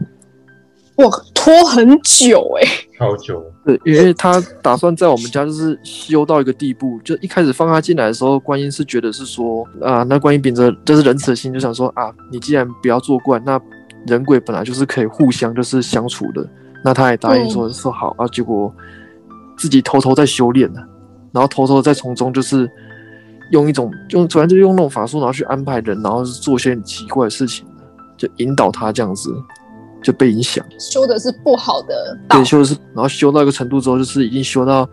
[0.96, 2.66] 哇，拖很久哎，
[2.98, 3.44] 好久。
[3.66, 13.60] 对，因为他打算在我们家就是修到一个地步，就一开始放他进来的时候，观音是觉得是说啊，那观音秉着就是仁慈的心，就想说啊，你既然不要作怪，那
[14.06, 16.48] 人鬼本来就是可以互相就是相处的，
[16.84, 18.72] 那他也答应说说好啊，结果
[19.56, 20.80] 自己偷偷在修炼呢，
[21.32, 22.70] 然后偷偷在从中就是
[23.52, 27.66] 用一种用，反正就用那种法术，然后去安排人，然后做些奇怪的事情，
[28.16, 29.30] 就引导他这样子。
[30.02, 34.88] 就被影响，修的是不好的，对，修的是，然后修到一个程度之后，就是已经修到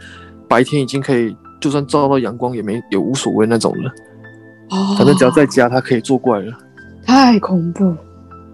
[0.48, 3.92] 白天已经可以，就算照到阳光也没也无所谓那种了。
[4.72, 6.52] 哦，反正只要在家，他可以作怪了。
[7.06, 7.96] 太恐怖！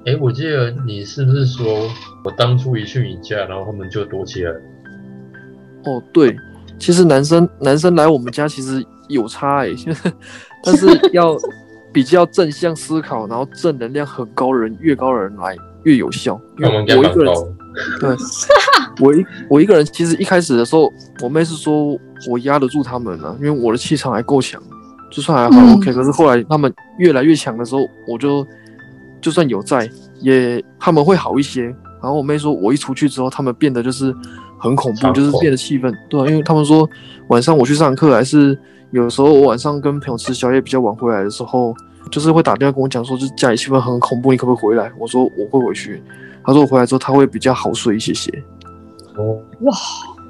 [0.09, 1.87] 哎，我记得你是不是说
[2.23, 4.51] 我当初一去你家，然后他们就躲起来？
[5.85, 6.35] 哦，对，
[6.79, 9.69] 其实男生男生来我们家其实有差哎，
[10.65, 11.37] 但是要
[11.93, 15.55] 比较正向思考，然后正能量很高的人，越高的人来。
[15.83, 17.33] 越有效，因为我一个人，
[18.01, 18.09] 对，
[18.99, 20.91] 我一我一个人，其实一开始的时候，
[21.23, 21.97] 我妹是说
[22.29, 24.61] 我压得住他们呢，因为我的气场还够强，
[25.09, 25.93] 就算还好 OK。
[25.93, 28.45] 可是后来他们越来越强的时候，我就
[29.21, 29.89] 就算有在，
[30.21, 31.63] 也他们会好一些。
[32.01, 34.15] 然后我妹说，我一出去之后，他们变得就是
[34.57, 36.89] 很恐怖，就是变得气氛，对，因为他们说
[37.27, 38.57] 晚上我去上课，还是
[38.91, 41.75] 有时候我晚上跟朋友吃宵夜比较晚回来的时候。
[42.09, 44.91] 就是会打电话跟我讲说，就是家里气氛很恐怖，你可不可以回来？
[44.97, 46.01] 我说我会回去。
[46.43, 48.31] 他说我回来之后他会比较好睡一些些。
[49.15, 49.77] 哦，哇，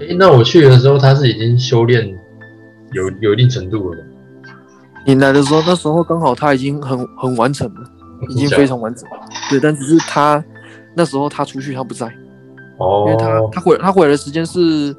[0.02, 2.06] 哎，那我去的时候他是已经修炼
[2.92, 4.04] 有有一定程度了吗？
[5.06, 7.90] 你来的时候，那时候刚好他已经很很完成了，
[8.28, 9.08] 已经非常完整。
[9.50, 10.44] 对，但只是他
[10.96, 12.08] 那时候他出去他不在。
[12.78, 13.06] 哦。
[13.08, 14.96] 因为他他回他回来的时间是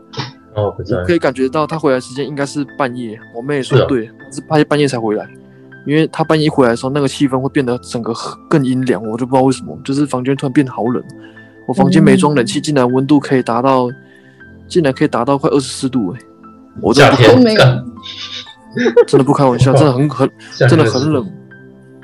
[0.54, 3.18] 哦不在，可以感觉到他回来时间应该是半夜。
[3.34, 5.28] 我妹说对，是半夜半夜才回来。
[5.86, 8.12] 因为他半夜回来的时候，那个气氛会变得整个
[8.50, 11.02] 更阴凉，我就不知道为什么，就是房间突然变得好冷。
[11.66, 13.88] 我房间没装冷气，竟然温度可以达到，
[14.68, 16.20] 竟然可以达到快二十四度哎！
[16.82, 17.62] 我夏天没有，
[19.06, 20.30] 真的不开玩笑，真的很很
[20.68, 21.26] 真的很冷。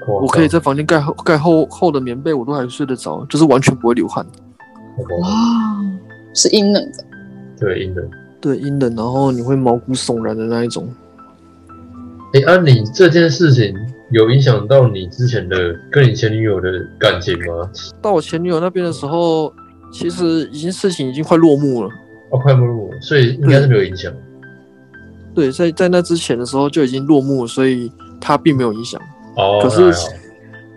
[0.07, 4.25] 我可以在房间盖厚盖厚厚的棉被，我都还睡得着，就是完全不会流汗。
[5.21, 5.29] 哇，
[6.35, 7.05] 是阴冷的。
[7.59, 8.09] 对，阴冷。
[8.41, 10.89] 对，阴冷，然后你会毛骨悚然的那一种。
[12.35, 13.75] 哎，啊，你这件事情
[14.13, 17.69] 有影响到你之前的跟你前女友的感情吗？
[18.01, 19.53] 到我前女友那边的时候，
[19.91, 21.91] 其实已经事情已经快落幕了。
[22.31, 24.13] 哦，快落幕，所以应该是没有影响。
[25.35, 27.91] 对，在在那之前的时候就已经落幕，所以
[28.21, 29.01] 他并没有影响。
[29.37, 29.93] 哦，可是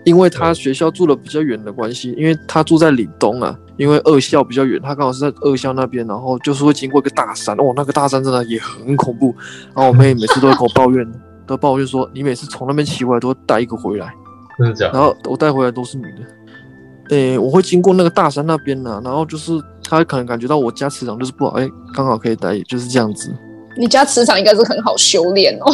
[0.06, 9.36] 因为他学校住的比较远的关系，因为他住在岭东啊，因为二校比较远，他刚好是在二校那边，然后就是会经过一个大山，哦，那个大山真的也很恐怖。
[9.76, 11.06] 然后我妹每次都会跟我抱怨，
[11.46, 14.14] 都抱怨说你每次从那边骑回来都会带一个回来，
[14.58, 14.94] 真的假的？
[14.94, 17.16] 然后我带回来都是女的。
[17.16, 19.52] 诶，我会经过那个大山那边呢，然后就是
[19.84, 23.34] 他可能感觉到我家磁场就是不好，哎，刚好可以带，就是这样子。
[23.76, 25.72] 你家磁场应该是很好修炼哦。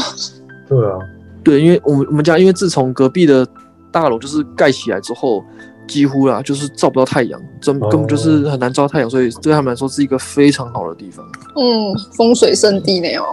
[0.68, 0.98] 对啊，
[1.46, 3.48] 对，因为我们我们家因为自从隔壁的
[3.92, 5.46] 大楼就是盖起来之后，
[5.88, 11.24] 几乎啦就是照不到太阳，根根本就是很难照太阳，所以对他们来说是一个非常好的地方。
[11.56, 13.26] 嗯，风水圣地呢哦。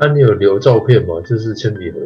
[0.00, 1.08] 那你有留照片吗？
[1.28, 1.98] 就是铅笔盒。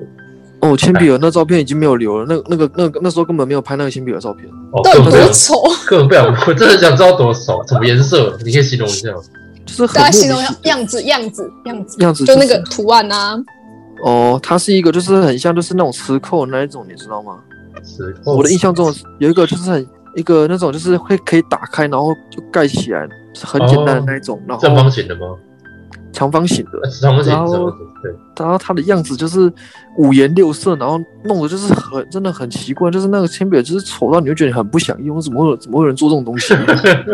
[0.61, 4.49] 哦，铅笔盒那照片已经没有留了，那那个那个那时候根本没有拍那个铅笔盒照片。
[4.73, 5.55] 哦，到底根本不丑？
[5.87, 8.37] 根本不想，我真的想知道多少，什么颜色？
[8.45, 9.09] 你可以形容一下。
[9.65, 13.39] 就是很大家形容样子，样子，样子，样子就那个图案啊。
[14.03, 17.39] 哦，它是一个就是很像就是那种磁扣的那一种，你知道吗？
[17.85, 25.35] 是，我的印象中有一个就是很一个那种就是会可以打开，然后就盖起来，是很简单的那一种，然正方形的吗？
[26.11, 27.71] 长方形的呃，长方形，然后
[28.03, 28.13] 对。
[28.39, 29.53] 然后它的样子就是
[29.97, 36.55] 五颜六色，然后弄的就是很真的很奇怪，就是那个铅笔就是丑到你会觉得你很不想用，怎么会有怎么会有人做这种东西，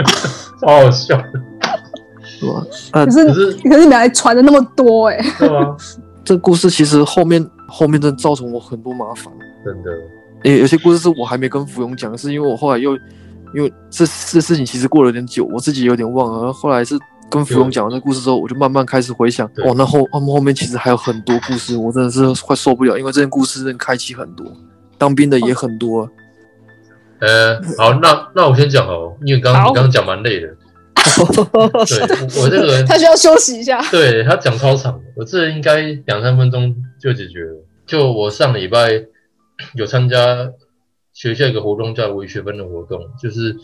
[0.61, 1.18] 超好笑，
[2.23, 2.64] 是吧？
[2.92, 5.77] 啊可，是可是可是你还传的那么多哎、对啊，
[6.25, 9.33] 这故事其实后面后面真的造成我很多麻烦。
[9.65, 9.91] 真的，
[10.45, 12.97] 诶，有些故事是我还没跟福庸讲，是因为我后来又
[13.55, 16.39] 因为这这事情其实过了有点久，我自己有点忘了。
[16.39, 16.99] 然后后来是
[17.31, 24.47] 跟福庸讲完这故事之后，我就慢慢开始回想，哦，那后他们后面其实还有很多故事，我真的是快受不了，因为这件故事真的开启很多，
[24.99, 26.09] 当兵的也很多。
[27.21, 30.49] 呃，好，那那我先讲哦，因为刚刚刚讲蛮累的，
[31.87, 32.01] 对
[32.38, 33.81] 我我这个人，他需要休息一下。
[33.90, 37.64] 对他讲超长，我这应该两三分钟就解决了。
[37.87, 39.05] 就我上礼拜
[39.75, 40.51] 有参加
[41.12, 43.55] 学校一个活动叫微学分的活动，就是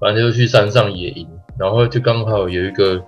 [0.00, 1.26] 反正就去山上野营，
[1.58, 3.00] 然后就刚好有一个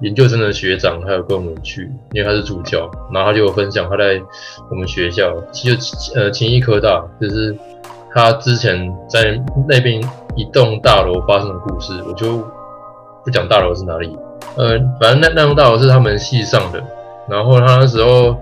[0.00, 4.20] 研究生的学长，他有跟我们去，因为他是助教，然后他就有分享他在
[4.70, 5.72] 我们学校，就
[6.14, 7.56] 呃勤益科大，就是
[8.12, 10.00] 他之前在那边
[10.36, 12.46] 一栋大楼发生的故事，我就
[13.24, 14.16] 不讲大楼是哪里，
[14.56, 16.82] 呃，反正那那栋大楼是他们系上的，
[17.28, 18.36] 然后他那时候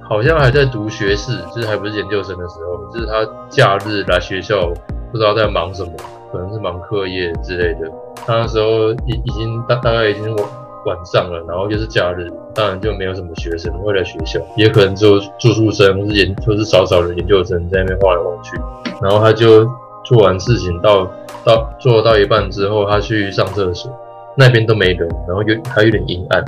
[0.00, 4.70] 好像还在读学士，就是还不是研究生的时候，就是他假日来学校，
[5.10, 5.92] 不知道在忙什么，
[6.32, 7.90] 可能是忙课业之类的。
[8.26, 10.46] 他那时候已已经大大概已经晚
[10.86, 18.56] 晚上了，然后又是假日，当然就没有什么学生会来学校，也可能只有住宿生或是研或是少少的研究生在那边晃来晃去。
[19.02, 19.66] 然后他就
[20.10, 21.08] 做完事情到
[21.44, 23.96] 到做到一半之后，他去上厕所，
[24.36, 26.44] 那边都没人，然后有还有点阴暗。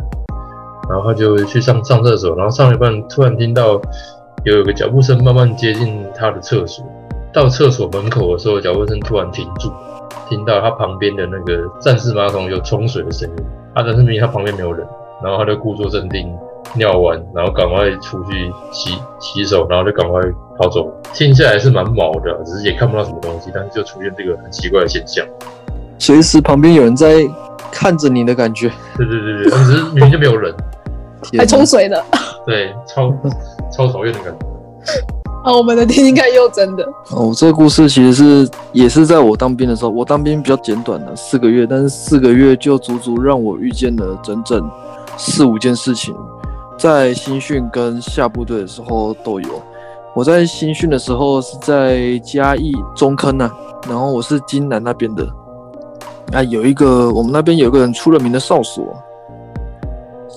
[0.90, 3.80] 然后他就去上上厕所，然后上一半突然听到
[4.44, 6.84] 有一个脚步声慢慢接近他的厕所，
[7.32, 9.70] 到厕所门口的时候，脚步声突然停住，
[10.28, 13.44] 听到他旁边的那个战士马桶有冲水的声音，
[13.74, 14.84] 啊，但是明明他旁边没有人，
[15.22, 16.28] 然后他就故作镇定，
[16.74, 20.20] 尿完，然后赶快出去洗洗手，然后就赶快
[20.58, 20.90] 跑走。
[21.12, 25.24] 听起来是蛮毛的，只是也看不到什么东西，但是就出现这个很奇怪的现象。
[25.98, 27.16] 随时旁边有人在
[27.70, 30.54] 看着你的感觉，对对对对，但只是明明就没有人，
[31.38, 31.96] 还冲水呢。
[32.46, 33.12] 对，超
[33.70, 34.46] 超讨厌的感觉。
[35.44, 36.88] 啊，我们的听听看又真的。
[37.10, 44.70] 哦，这个故事其实是也是在我当兵的时候，我当兵比较简短的四个月，但是四个月就足足让我遇见了整整
[45.16, 46.14] 四五件事情，
[46.82, 49.62] 在新训跟下部队的时候都有。
[50.16, 53.48] 我在新训的时候是在嘉义中坑啊，
[53.88, 55.24] 然后我是金南那边的，
[56.32, 58.84] 啊，有一个我们那边有个人出了名的哨所，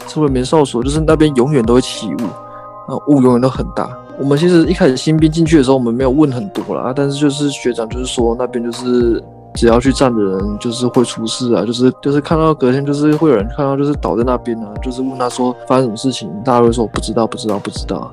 [0.08, 3.90] 出了名哨所就是那边永远都会起雾，啊，雾永远都很大。
[4.20, 9.20] 我们其实一开始新兵进去的时候，我们没有问很多啦，但是就是学长就是说那边就是
[9.56, 18.12] 只要去站的人就是会出事啊，就是就是看到隔天就是会有人看到就是倒在那边啊，就是问他说发生什么事情，大家会说我不知道不知道不知道。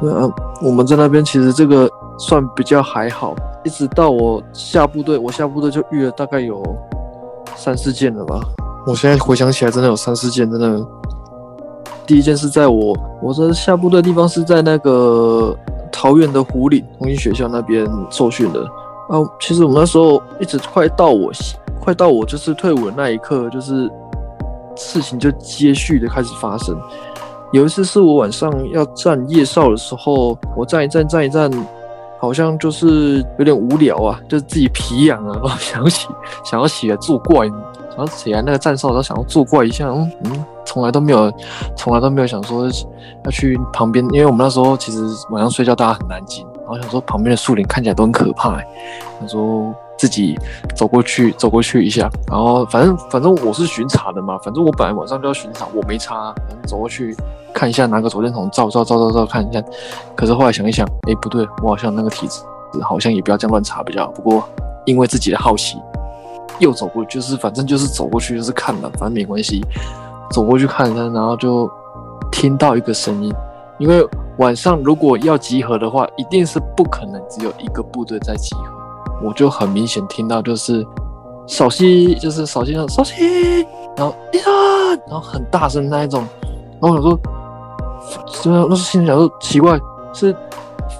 [0.00, 0.28] 对啊，
[0.62, 1.88] 我们在那边其实这个
[2.18, 6.62] 算比较还好，一直到我下部队，我下部队就遇了大概有
[7.54, 8.40] 三四件了吧。
[8.86, 10.86] 我现在回想起来，真的有三四件，真的。
[12.06, 15.56] 第一件是在我我这下部队地方是在那个
[15.92, 18.66] 桃园的湖岭红星学校那边受训的
[19.10, 19.18] 啊。
[19.40, 21.30] 其实我们那时候一直快到我
[21.80, 23.90] 快到我就是退伍的那一刻，就是
[24.76, 26.76] 事情就接续的开始发生。
[27.52, 31.50] 有一次是我晚上要站夜哨的时候，我站一站站一站，
[32.20, 35.32] 好像就是有点无聊啊，就是自己皮痒啊，
[35.72, 36.08] 然后想起
[36.44, 41.32] 想要起来作怪，想要起来那个站哨，然后想要作怪一下，嗯嗯，从来都没有，
[41.76, 42.68] 从来都没有想说
[43.24, 48.66] 要去旁边，因为我们那时候其实晚上睡觉大家很安静，然后想说旁边的树林看起来都很可怕、欸，
[49.18, 50.38] 想说自己
[50.76, 57.16] 走过去走过去一下，然后反正反正我是巡查的嘛，反正我本来晚上就要巡查，我没查，反正走过去
[57.52, 59.60] 看一下，拿个手电筒照照照照照看一下。
[60.14, 62.40] 可是后来想一想，哎，不对，我好像那个体质
[62.82, 64.12] 好像也不要这样乱查比较好。
[64.12, 64.48] 不过
[64.84, 65.76] 因为自己的好奇，
[66.60, 69.60] 又走过，就是反正就是走过去就是看了，反正没关系，
[70.30, 71.68] 走过去看一下，然后就
[72.30, 73.34] 听到一个声音，
[73.78, 74.06] 因为
[74.40, 78.62] 晚上如果要集合的话，一定是不可能只有一个部队在集合。
[79.22, 80.84] 我就很明显听到就是
[81.46, 83.66] 扫息，就是扫息，扫息，
[83.98, 84.50] 然后一声，
[85.06, 86.24] 然后很大声那一种。
[86.80, 87.20] 然后我想说，
[88.42, 89.78] 真的，那是心里想说奇怪，
[90.14, 90.34] 是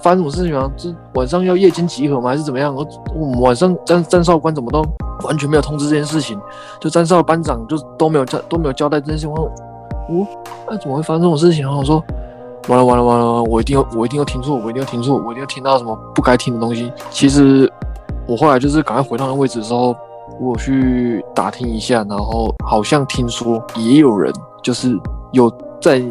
[0.03, 0.71] 发生什么事情吗？
[0.77, 2.29] 这晚上要夜间集合吗？
[2.29, 2.75] 还是怎么样？
[2.75, 4.85] 我晚上站站哨官怎么都
[5.23, 6.39] 完全没有通知这件事情，
[6.79, 9.31] 就站哨班长就都没有交都没有交代这件事情。
[9.31, 9.47] 我说，
[10.11, 10.27] 哦，
[10.69, 11.63] 那怎么会发生这种事情？
[11.65, 12.05] 然后我说，
[12.69, 16.93] 完了完了完了，我一定要我一定要听错，我一定要听错，我一定要听到什么不该听的东西。
[17.11, 17.71] 其实
[18.29, 19.97] 我后来就是赶快回到那个位置的时候，
[20.41, 24.99] 我去打听一下，然后好像听说也有人就是
[25.33, 26.03] 有在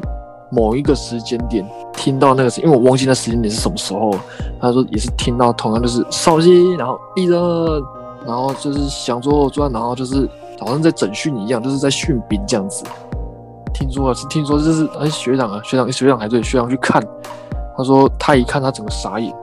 [0.52, 4.16] 某一个时间点听到那个声，因为我忘记那时间点是什么时候。
[4.60, 7.40] 他说也是听到同样就是哨息，然后一人，
[8.26, 10.28] 然后就是想做转，然后就是
[10.60, 12.84] 好像在整训一样，就是在训兵这样子。
[13.74, 17.02] 听说啊，是听说就是哎学长啊，学长学长还对学长去看，
[17.78, 19.34] 他说他一看他整个傻眼，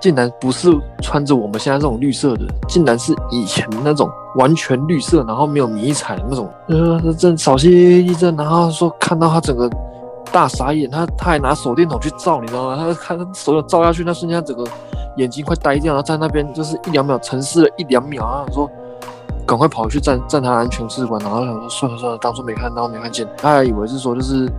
[0.00, 0.70] 竟然不是
[1.00, 6.50] 穿着我们现在这种绿色的，竟然是以前那种完全绿色，然后没有迷彩的那种。
[6.68, 9.70] 呃，正扫息一阵，然后说看到他整个
[10.32, 12.76] 大傻眼，他他还拿手电筒去照，你知道吗？
[12.76, 14.64] 他看他手电照下去，那瞬间他整个
[15.16, 18.70] 眼睛快呆掉，然后在那边就是一两秒沉思了一两秒，然后想说
[19.46, 24.50] 赶快跑去站站他安全士官，然后想说算了算了，当初没看到没看见，他还以为是说就是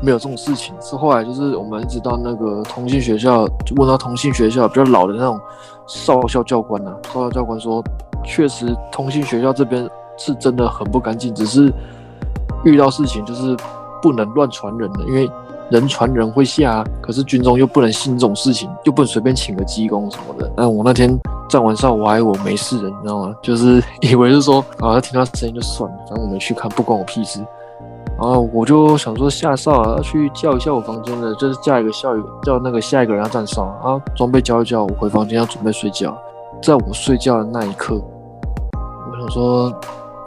[0.00, 5.38] 没有这种事情，是后来就是我们一直到那个同信学校，就问到同信学校比较老的那种
[5.86, 7.82] 少校教官呐、少校教官说，
[8.24, 11.72] 确实同信学校这边是真的很不干净，只是
[12.64, 13.56] 遇到事情就是
[14.00, 15.30] 不能乱传人的，因为
[15.72, 20.52] 人传人会下，可是军中又不能信这种事情，又不能随便请个鸡公什么的。
[20.54, 23.34] 但我那天站完哨，我还以为我没事人，你知道吗？
[23.42, 27.40] 就是以为是说啊，听到声音就算了，反正我没去看，不关我屁事。
[28.18, 36.14] 然后我就想说下哨啊，要去叫一下我房间的，就是叫一个校友，叫那个下一个人要站哨啊，装备交一交，我回房间要准备睡觉。
[36.62, 39.72] 在我睡觉的那一刻，我想说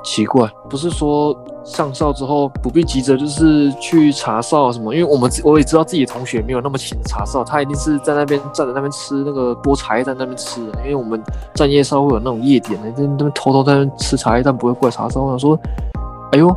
[0.03, 1.33] 奇怪，不是说
[1.65, 11.21] 上哨之后不必急着就是去查哨什么，因为我们我也知道自己的同学没有那么勤查哨，他一定是在那边站在那边吃那个剥茶叶蛋在那边吃的，因为我们
[11.55, 15.21] 站夜哨会有那种夜点的，在那边偷偷在那边吃茶叶蛋，不会过来查哨。
[15.21, 15.59] 我想说，
[16.31, 16.55] 哎呦，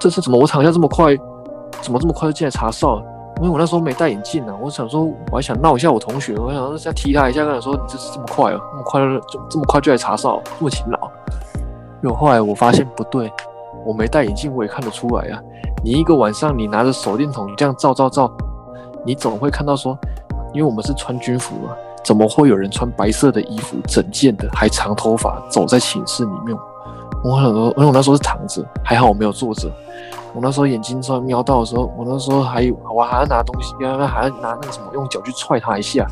[0.00, 1.14] 这是怎么我躺下这么快，
[1.82, 3.02] 怎么这么快就进来查哨？
[3.36, 9.00] 因为我那时候没戴眼镜啊，我想说我还想闹一下我同学，我想说再踢他一下，跟他说你这是这么快哦，这么快
[9.30, 10.98] 就这么快就来查哨，这么勤劳。
[12.02, 13.30] 因为后来我发现不对，
[13.86, 15.40] 我没戴眼镜我也看得出来啊。
[15.84, 18.30] 你一个晚上你拿着手电筒这样照照照，
[19.04, 19.96] 你总会看到说，
[20.52, 21.70] 因为我们是穿军服嘛，
[22.04, 26.56] 怎么会有人穿白色的衣服，整件的还长头发走在寝室里面？
[27.24, 29.70] 我很多，因为我那时候是躺着，还好我没有坐着。
[30.34, 36.06] 我那时候眼睛突然瞄到的时候，我那时候还有我还要拿东西，还要还要拿那个什么用脚去踹他一下。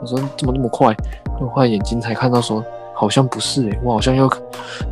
[0.00, 0.94] 我说怎么那么快？
[1.40, 2.62] 我后来眼睛才看到说
[3.02, 4.30] 好像不是诶、我好像又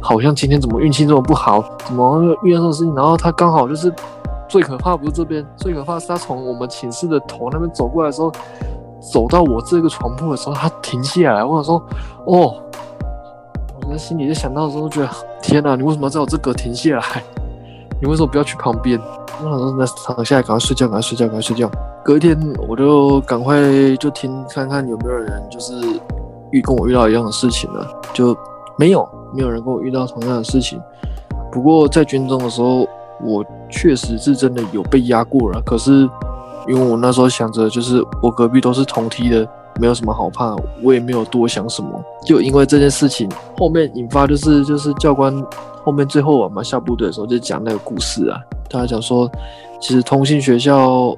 [0.00, 2.92] 好像今天怎么运气这么不好，怎么又遇到这种事情？
[2.92, 3.94] 然后他刚好就是
[4.48, 8.32] 最可怕不是这边，最可怕是他从我们寝室的头那边走过来的时候，
[9.00, 11.44] 走到我这个床铺的时候，他停下来。
[11.44, 11.80] 我想说
[12.26, 12.52] 哦，
[13.80, 15.08] 我在心里在想到的时候，觉得
[15.40, 17.22] 天哪，你为什么要在我这个停下来？
[18.02, 19.00] 你为什么不要去旁边？
[19.38, 21.70] 我想说，那躺下来，赶快睡觉，赶快睡觉，赶快睡觉。
[22.04, 23.54] 隔一天我就赶快
[24.00, 25.74] 就听看看有没有人就是
[26.52, 28.36] 遇跟我遇到一样的事情了，就
[28.76, 30.80] 没有，没有人跟我遇到同样的事情。
[31.52, 32.88] 不过在军中的时候，
[33.22, 35.60] 我确实是真的有被压过了。
[35.66, 36.08] 可是
[36.68, 39.46] 因为我那时候想着，就是我隔壁都是同梯的，
[39.80, 41.88] 没有什么好怕，我也没有多想什么。
[42.24, 43.28] 就因为这件事情，
[43.58, 45.34] 后面引发就是就是教官
[45.82, 48.38] 后面最后我们下部队的时候就讲那个故事啊，
[48.68, 49.28] 他讲说，
[49.80, 51.16] 其实通信学校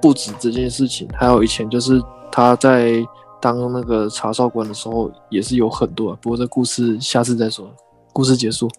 [0.00, 3.02] 不止这件事情，还有以前就是他在
[3.42, 6.18] 当那个查哨官的时候也是有很多、啊。
[6.22, 7.68] 不过这故事下次再说，
[8.12, 8.70] 故事结束。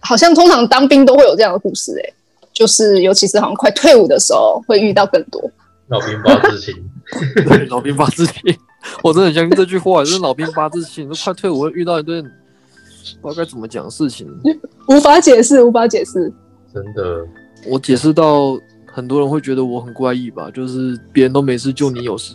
[0.00, 2.14] 好像通常当兵都会有这样的故事、欸，
[2.52, 5.40] 就是尤其是好像快退伍的时候，会遇到更多。
[5.88, 6.74] 老兵八字情，
[7.48, 8.56] 对，老兵八字情，
[9.02, 14.28] 我真的很相信这句话，就是老兵八字情，都快退伍会遇到一堆不知道该怎么讲的事情。
[14.88, 16.32] 无法解释，无法解释。
[16.74, 17.24] 真的，
[17.68, 18.58] 我解释到
[18.92, 22.34] 很多人会觉得我很怪异吧，就是别人都没事，就你有事。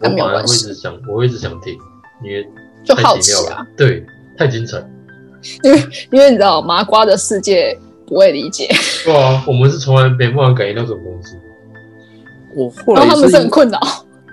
[0.00, 1.78] 我反而会一直想，我会一直想听，
[2.24, 2.46] 因为
[2.84, 4.04] 就好太奇啊了，，对，
[4.36, 4.78] 太精彩。
[5.64, 5.78] 因为
[6.10, 8.68] 因为你知道麻瓜的世界不会理解，
[9.04, 11.36] 对啊，我们是从来没办法感应到这种东西。
[12.54, 13.78] 我后然后他们来是因是很困扰。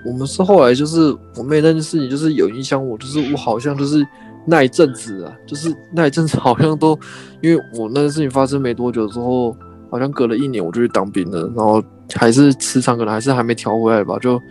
[0.05, 4.05] 我们是后来就是我妹那件事情，就是有影响我，就是我好像就是
[4.45, 6.97] 那一阵子啊，就是那一阵子好像都，
[7.41, 9.55] 因为我那件事情发生没多久之后，
[9.91, 11.83] 好像隔了一年我就去当兵了，然后
[12.15, 14.41] 还是磁场可能还是还没调回来吧，就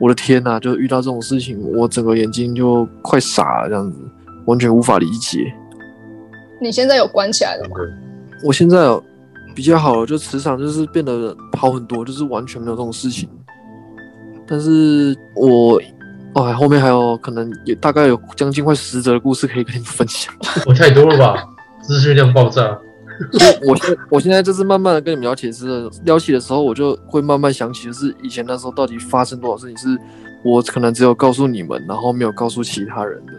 [0.00, 3.98] 我的天呐、就遇到这种事情，我整个眼睛就快傻了，这样子
[4.46, 5.52] 完全无法理解。
[6.60, 7.76] 你现在有关起来了吗？
[8.44, 9.02] 我现在有
[9.54, 13.28] 比较好了，就磁场就是变得好很多，就是完全没有这种事情。
[14.46, 15.80] 但是我，
[16.34, 20.32] 哦，后面还有可能也大概有将近快十则的故事可以跟你们分享。
[20.66, 21.42] 我太多了吧？
[21.80, 22.78] 资讯量爆炸。
[23.66, 29.98] 我现我现在就是慢慢的跟你们聊起是聊起的时候，我就会慢慢想起，就是以前那时候到底发生多少事情，是
[30.44, 33.32] 我可能只有告诉你们，然后没有告诉其他人的。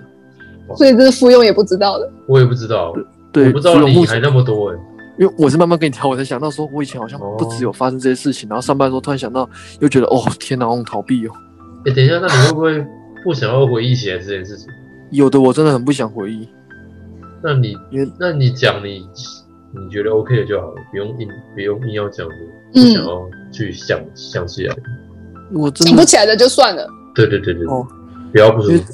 [0.75, 2.11] 所以这是附庸也不知道的。
[2.27, 2.93] 我也不知道，
[3.31, 4.77] 对，我不知道你还那么多哎、
[5.17, 9.49] 因为我是慢慢跟你聊，我才想到说，我以前好像不只有发生这些事情，然后上班的时候突然想到，
[9.79, 11.31] 又觉得哦天哪，我好逃避哦。
[11.85, 12.85] 哎、等一下，那你会不会
[13.23, 14.67] 不想要回忆起来这件事情？
[15.11, 16.49] 有的我真的很不想回忆，
[17.41, 17.77] 那你
[18.19, 19.07] 那你讲你
[19.83, 22.31] 你觉得 OK 的就好了，不用硬不用硬要讲嗯
[22.73, 24.75] 你不想要去想、想起来。
[25.53, 26.87] 我真的想不起来的就算了。
[27.15, 27.87] 对对对对，哦，
[28.31, 28.93] 不要不舒服。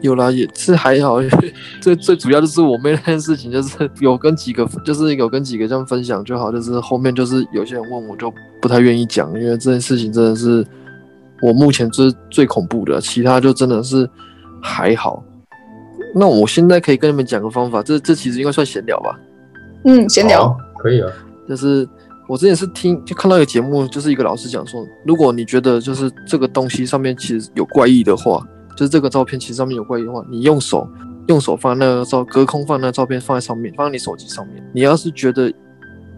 [0.00, 1.22] 有啦，也是还好。
[1.22, 6.52] 因 为最最主要就是我妹那件事情，就是有跟几个，就是有跟几个这样分享就好。
[6.52, 10.64] 就是后面就是有些人问我就不太愿意讲，因为这件事情真的是
[11.40, 14.08] 我目前最最恐怖的，其他就真的是
[14.62, 15.24] 还好。
[16.14, 19.18] 那我现在可以跟你们讲个方法，这这其实应该算闲聊吧。
[19.84, 20.48] 嗯，闲聊。
[20.48, 21.10] 好可以啊，
[21.48, 21.88] 就是
[22.28, 28.42] 我之前是听就看到一个节目，就是一个老师讲说，如果你觉得就是这个东西上面其实有怪异的话，
[28.76, 30.88] 就是这个照片其实上面有怪异的话，你用手
[31.28, 34.62] 用手放那个照隔空放那个照片放在上面，放在你手机上面。
[34.72, 35.52] 你要是觉得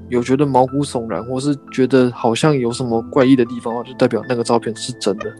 [0.08, 5.32] 有觉得毛骨悚然，或是觉得好像有什么怪异的地方的话，就代表那个照片是真的。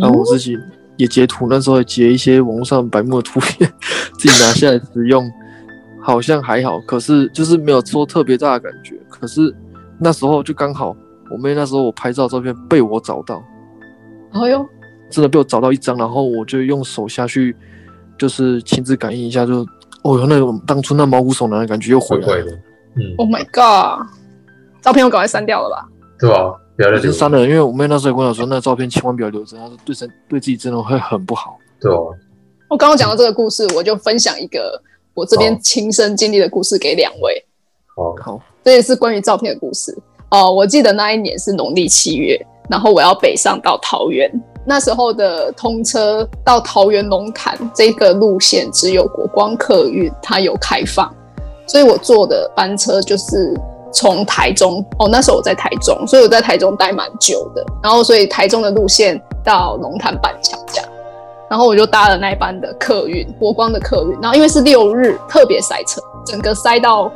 [0.00, 0.56] 然后我自己
[0.96, 3.70] 也截图，那时候也截一些网络上白目的图片，
[4.18, 5.30] 自己拿下来使用，
[6.04, 8.94] 好像还好，可是就是没有说特别大的感觉。
[9.08, 9.52] 可是
[9.98, 10.94] 那时候就刚好，
[11.30, 13.42] 我妹那时候我拍照照片被我找到，
[14.32, 14.64] 哎呦，
[15.08, 17.56] 真的被我找到一张，然后我就用手下去，
[18.18, 19.66] 就是亲自感应一下，就
[20.02, 22.52] 哦哟，那种当初那毛骨悚然的感觉又回来了。
[22.96, 24.06] 嗯，Oh my god！
[24.82, 25.88] 照片我赶快删掉了吧。
[26.18, 26.52] 对啊？
[26.76, 31.56] 不要再我留删了，因为我妹那时候跟我说，那照片千万不要留着，她说对身对自己真的会很不好。
[31.80, 31.98] 对啊？
[32.68, 34.82] 我刚刚讲到这个故事，我就分享一个
[35.14, 37.44] 我这边好亲身经历的故事给两位。
[37.96, 39.96] 好，好，这也是关于照片的故事
[40.30, 40.50] 哦。
[40.50, 42.38] 我记得那一年是农历七月，
[42.68, 44.30] 然后我要北上到桃园。
[44.66, 51.14] 那时候的通车到桃园龙潭这个路线只有国光客运它有开放，
[51.68, 53.54] 所以我坐的班车就是
[53.92, 57.62] 从台中哦，那时候我在台中，所以我在台中待蛮久的。
[57.82, 60.90] 然后所以台中的路线到龙潭板桥这样，
[61.54, 64.20] 然后我就搭了那一班的客运，国光的客运。
[64.20, 67.08] 然后因为是六日，特别塞车，整个塞到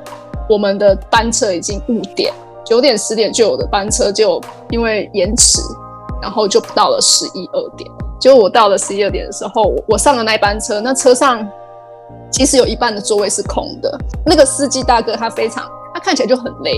[0.49, 2.33] 我们的班车已经误点，
[2.65, 5.61] 九点十点就有的班车就因为延迟，
[6.23, 7.91] 然后就到了十一二点。
[8.21, 11.45] 结果我到了十一二点的时候，我我上了那班车，那车上
[12.31, 13.93] 其实有一半的座位是空的。
[14.25, 16.75] 那个司机大哥他非常，他看起来就很累，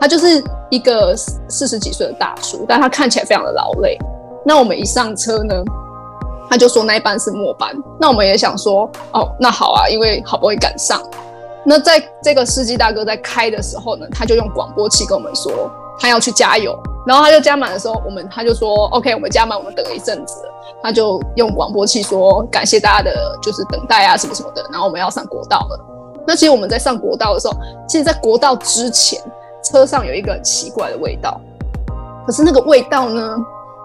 [0.00, 0.40] 他就是
[0.70, 3.98] 一个四十几岁的大叔，但他看起来非常的劳累。
[4.46, 5.54] 那我们一上车呢，
[6.52, 8.82] 他就说那一班是末班，那我们也想说，
[9.14, 11.00] 哦，那好啊，因为好不容易赶上。
[11.64, 15.50] 那在这个司机大哥在开的时候呢，他就用广播器跟我们说，
[15.98, 16.78] 他要去加油。
[17.06, 20.44] 然后他就加满的时候，我们他就说，OK，我们加满，我们等了一阵子，
[20.82, 24.62] 他就用广播器说，感谢大家的就是等待啊什么什么的。
[24.70, 25.80] 然后我们要上国道了。
[26.26, 27.54] 那其实我们在上国道的时候，
[27.88, 29.18] 其实，在国道之前，
[29.64, 31.40] 车上有一个很奇怪的味道，
[32.26, 33.36] 可是那个味道呢，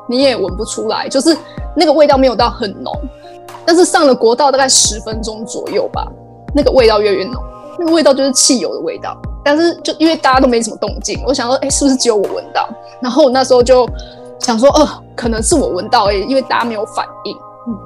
[0.08, 1.36] 你也闻不出来，就是
[1.76, 2.93] 那个味道没有到很浓，
[3.66, 6.08] 但是上了国道大概十分钟左右吧，
[6.55, 7.36] 那个味道越来越浓，
[7.78, 9.16] 那个味道就是汽油的味道。
[9.43, 12.68] 但是就因为大家都没什么动静，我想说，哎、是不是只有我闻到？
[13.01, 13.88] 然后我那时候就
[14.39, 14.86] 想说，呃，
[15.16, 17.38] 可能是我闻到、欸，因为大家没有反应。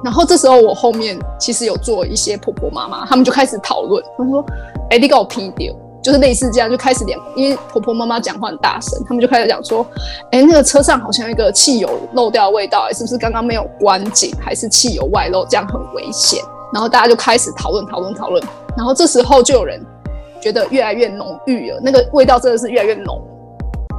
[0.04, 4.44] 然后这时候我后面其实有做一些婆婆妈妈，他们就开始讨论，他们说，
[4.90, 9.86] 哎、你给我听掉，就是类似这样，就开始两，因为婆婆妈妈讲话很大声，他们就开始讲说，
[10.32, 16.42] 哎，那个车上好像有一个汽油漏掉的味道，是不是刚刚没有关紧，还是汽油外漏，这样很危险。
[16.72, 18.42] 然后大家就开始讨论讨论讨论，
[18.76, 19.80] 然后这时候就有人
[20.40, 23.20] 觉得越来越浓郁了，那个味道真的是越来越浓，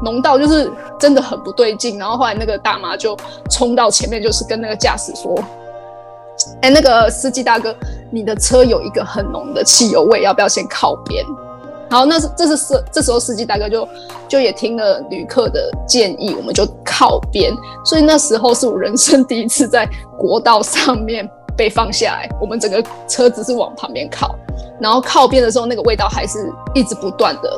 [0.03, 1.97] 浓到就是真的很不对劲。
[1.97, 3.17] 然后后来那个大妈就
[3.49, 5.37] 冲到前面，就是跟那个驾驶说。
[6.63, 7.73] 哎，那个司机大哥，
[8.09, 11.23] 你的车有一个很浓的汽油味，要不要先靠边？
[11.93, 13.87] 好，那是这是司这时候司机大哥就
[14.27, 17.53] 就也听了旅客的建议，我们就靠边。
[17.85, 19.87] 所以那时候是我人生第一次在
[20.17, 24.33] 国道上面被放下来，我们整个车子是往旁边靠，
[24.81, 27.55] 然后靠边的时候，那个味道还是一直不断的、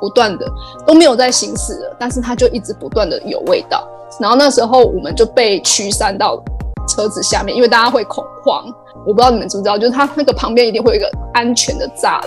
[0.00, 0.46] 不断的
[0.86, 3.84] 都没有在行驶了，但是它就一直不断的有味道。
[4.20, 6.40] 然后那时候我们就被驱散到。
[6.88, 8.64] 车子下面，因为大家会恐慌，
[9.06, 12.24] 我不知道你们知不知道，就是它那个旁边一定会有一个安全的栅栏，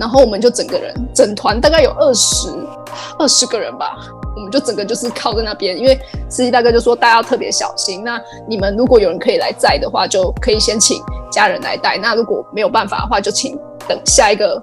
[0.00, 2.48] 然后我们就整个人整团大概有二十
[3.18, 3.98] 二十个人吧，
[4.34, 8.02] 我们就整个就是靠在那边，因为司机大哥就说大家要特别小心。
[8.02, 14.58] 那你们如果有人可以来载的话，就可以先请家人来带；那如果没有办法的话，就请等下一个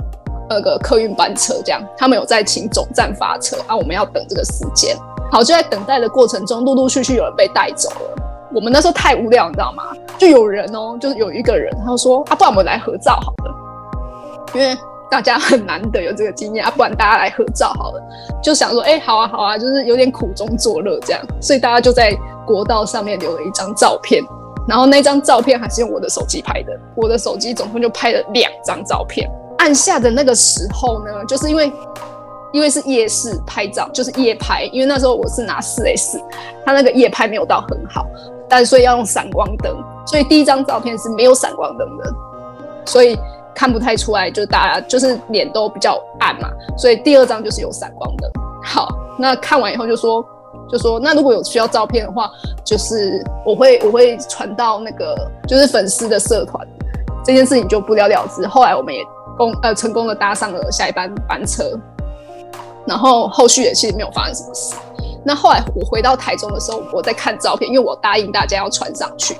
[0.50, 1.80] 那个客运班车这样。
[1.96, 4.98] 他们有在请总站发车啊，我们要等这个时间。
[5.32, 8.16] 好，就在等待的过程中，陆陆续续有人被带走了。
[8.56, 9.84] 我们那时候太无聊，你知道吗？
[10.18, 13.54] 就有人哦，就是有一个人，他说啊，不然我们来合照好了，
[14.56, 14.76] 因为
[15.10, 18.02] 大家很难得有这个经验啊，不然大家来合照好了。
[18.44, 24.24] 就想说，哎，好啊，好啊，就是有点苦中作乐这样，所以大家就在国道上面留了一张照片，
[24.68, 29.30] 然后那张照片还是用我的手机拍的，我的手机总共就拍了两张照片。
[29.58, 31.72] 按下的那个时候呢，就是因为。
[32.54, 34.64] 因为是夜视拍照，就是夜拍。
[34.72, 36.18] 因为那时候我是拿四 S，
[36.66, 38.08] 它那个夜拍没有到很好，
[38.48, 39.78] 但所以要用闪光灯。
[40.08, 42.14] 所以第一张照片是没有闪光灯的，
[42.86, 43.20] 所以
[43.58, 46.48] 看不太出来，就是大家就是脸都比较暗嘛。
[46.78, 48.30] 所以第二张就是有闪光灯。
[48.64, 48.88] 好，
[49.18, 50.24] 那看完以后就说，
[50.70, 52.30] 就说那如果有需要照片的话，
[52.64, 55.16] 就是我会我会传到那个
[55.48, 56.68] 就是粉丝的社团，
[57.26, 58.46] 这件事情就不了了之。
[58.46, 59.02] 后来我们也
[59.36, 61.64] 公呃成功的搭上了下一班班车。
[62.86, 64.76] 然后后续也其实没有发生什么事。
[65.26, 69.36] 那后来我回到台中的时候，我在看照片，因为我答应大家要传上去，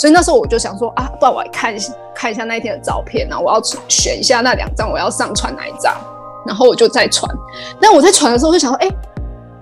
[0.00, 5.94] 所以那时候我就想说啊，不然我来看一下看一下那一天的照片，然后我要选一下那两张我要上传哪一张，
[6.46, 7.30] 然后我就再传。
[7.78, 8.88] 那我在传的时候就想说，哎，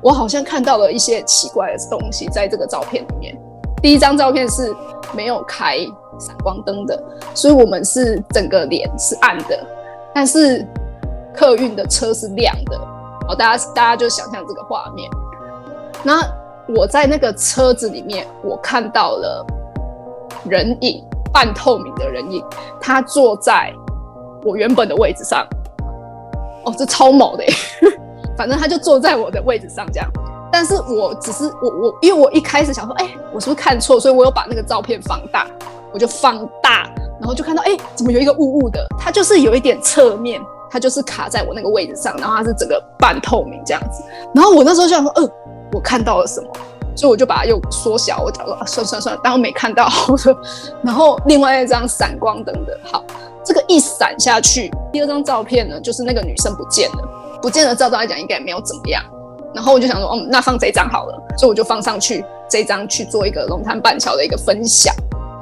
[0.01, 3.37] 我好像看到了一些奇怪的东西在这个照片里面。
[3.83, 4.73] 第一张照片是
[5.13, 5.79] 没有开
[6.21, 7.03] 闪光灯的，
[7.35, 9.67] 所以我们是整个脸是暗的，
[10.15, 10.65] 但是
[11.35, 12.79] 客运的车是亮的。
[13.27, 15.11] 好，大家大家就想象这个画面。
[16.05, 16.23] 那
[16.77, 19.45] 我在那个车子里面，我看到了
[20.49, 22.45] 人影，半透明的人影，
[22.81, 23.73] 他坐在
[24.45, 25.47] 我原本的位置上。
[26.65, 27.45] 哦，这超猛的，
[28.37, 30.09] 反正他就坐在我的位置上这样。
[30.51, 34.01] 但是我只是我我，因为我一开始想说，哎，我是不是看错？
[34.01, 35.47] 所以我有把那个照片放大，
[35.93, 36.91] 我就放大，
[37.21, 38.87] 然后就看到，哎，怎么有一个雾雾的？
[38.99, 40.41] 它就是有一点侧面。
[40.71, 44.03] 它就是卡在我那个位置上，然后它是整个半透明这样子。
[44.35, 45.27] 然后我那时候就想说，呃，
[45.73, 46.49] 我看到了什么？
[46.99, 48.21] 所以我就把它又缩小。
[48.21, 49.89] 我讲说，算算算，当我没看到。
[50.09, 50.37] 我说
[50.83, 53.05] 然后另外一张闪光灯的，好，
[53.45, 57.09] 这个一闪下去，第二张照片呢，就是那个女生不见了，
[57.41, 57.73] 不见了。
[57.73, 59.01] 照照来讲，应该也没有怎么样。
[59.55, 61.15] 然后我就想说，哦，那放这张好了。
[61.39, 64.93] 所以我就放上去这张去做一个龙潭板桥的一个分享。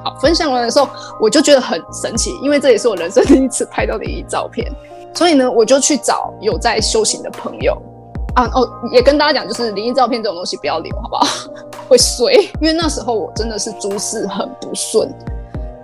[0.04, 0.88] 好，分享完的时候，
[1.18, 4.70] 我就觉得很神奇，因为这也是我人生第一次拍到的一张照片。
[5.14, 7.74] 所以呢，我就去找有在修行的朋友
[8.37, 11.26] 啊哦，也跟大家讲，就是灵异照片这种东西不要留，好不好？
[11.89, 12.34] 会衰。
[12.61, 15.12] 因为那时候我真的是诸事很不顺，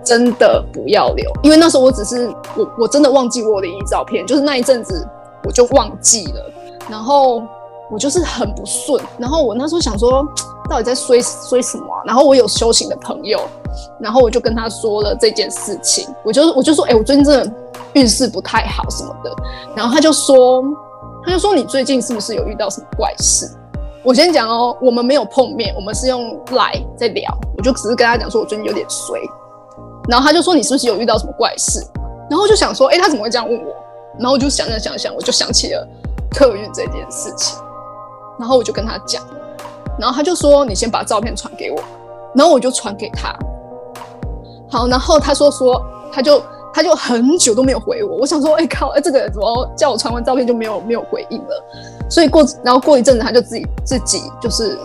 [0.03, 1.29] 真的不要留。
[1.41, 5.05] 因为那时候我只是我我真的忘记我的灵异照片，就是那一阵子
[5.43, 6.51] 我就忘记了，
[6.89, 7.41] 然后
[7.91, 9.03] 我就是很不顺。
[9.17, 10.23] 然后我那时候想说，
[10.69, 11.85] 到底在衰衰什么？
[12.05, 13.39] 然后我有修行的朋友，
[13.99, 17.53] 然后我就跟他说了这件事情，我就我就说，哎，我最近真的。
[17.95, 19.31] 运势不太好什么的，
[19.75, 20.63] 然后他就说，
[21.25, 23.49] 他就说你最近是不是有遇到什么怪事？
[24.03, 29.17] 我先讲哦，我们没有碰面，我们是用来在聊，我就只是跟他讲说我最近有点衰，
[30.09, 31.79] 然后他就说你是不是有遇到什么怪事？
[32.29, 33.73] 然后就想说，哎，他怎么会这样问我？
[34.19, 35.87] 然后我就想想想想，我就想起了
[36.31, 37.57] 客运这件事情，
[38.37, 39.23] 然后我就跟他讲，
[39.97, 41.79] 然后他就说你先把照片传给我，
[42.35, 43.33] 然后我就传给他，
[44.69, 46.43] 好，然后他说说他就。
[46.73, 51.63] 他就很久都没有回我，我想说，哎靠，哎这个怎么叫我传完照片就没有没有回应了？
[52.09, 54.77] 所以过然后过一阵子，他就自己自己就是，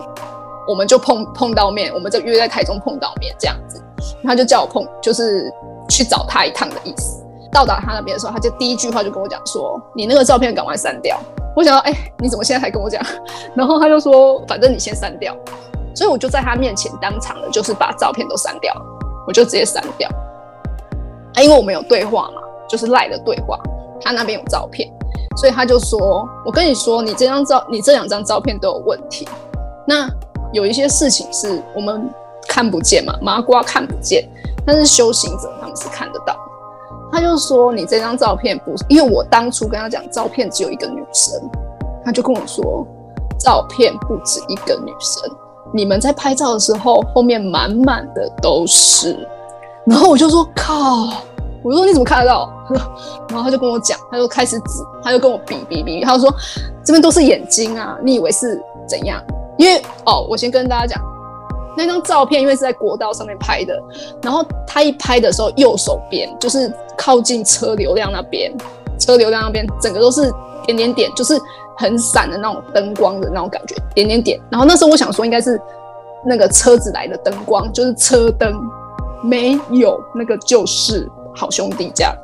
[0.67, 3.81] 我们就碰碰到面，我们就约在台中碰到面这样子，
[4.23, 5.51] 他就叫我碰，就是
[5.89, 7.23] 去找他一趟的意思。
[7.51, 11.19] 到达他那边的时候，他就第一句话就跟我讲说：“你那个照片赶快删掉。”
[11.55, 13.03] 我想到，哎、你怎么现在才跟我讲？
[13.55, 15.35] 然后他就说：“反正你先删掉。”
[15.95, 18.81] 所以我就在他面前当场的，就是把照片都删掉了，
[19.25, 20.07] 我就直接删掉。
[21.35, 23.57] 啊，因为我们有对话嘛，就是赖的对话，
[24.01, 24.89] 他那边有照片，
[25.37, 29.27] 所以他就说：“我跟你说，你这张照，你这两张照片都有问题。
[29.87, 30.09] 那
[30.51, 32.09] 有一些事情是我们
[32.47, 34.27] 看不见嘛，麻瓜看不见，
[34.65, 36.35] 但是修行者他们是看得到。
[37.11, 41.39] 他就说你这张照片不是，因为我当初跟他讲照片只有一个女生，
[42.05, 42.85] 他就跟我说
[43.39, 45.31] 照片不止一个女生，
[45.73, 49.27] 你们在拍照的时候后面满满的都是。
[49.89, 51.07] 然后我就说靠，
[51.63, 52.53] 我说你怎么看得到？
[53.29, 56.33] 然后他就跟我讲，他就开始指，他就跟我比比比，他就说
[56.83, 59.19] 这边都是眼睛啊，你以为是怎样？
[59.57, 61.03] 因为哦，我先跟大家讲，
[61.75, 63.81] 那张照片因为是在国道上面拍的，
[64.21, 68.55] 然后他一拍的时候，右手边就是靠近车流量那边，
[68.99, 70.31] 车流量那边整个都是
[70.65, 71.39] 点点点，就是
[71.77, 74.39] 很闪的那种灯光的那种感觉，点点点。
[74.51, 75.59] 然后那时候我想说应该是
[76.23, 78.53] 那个车子来的灯光，就是车灯，
[79.23, 82.15] 没有那个就是好兄弟这样。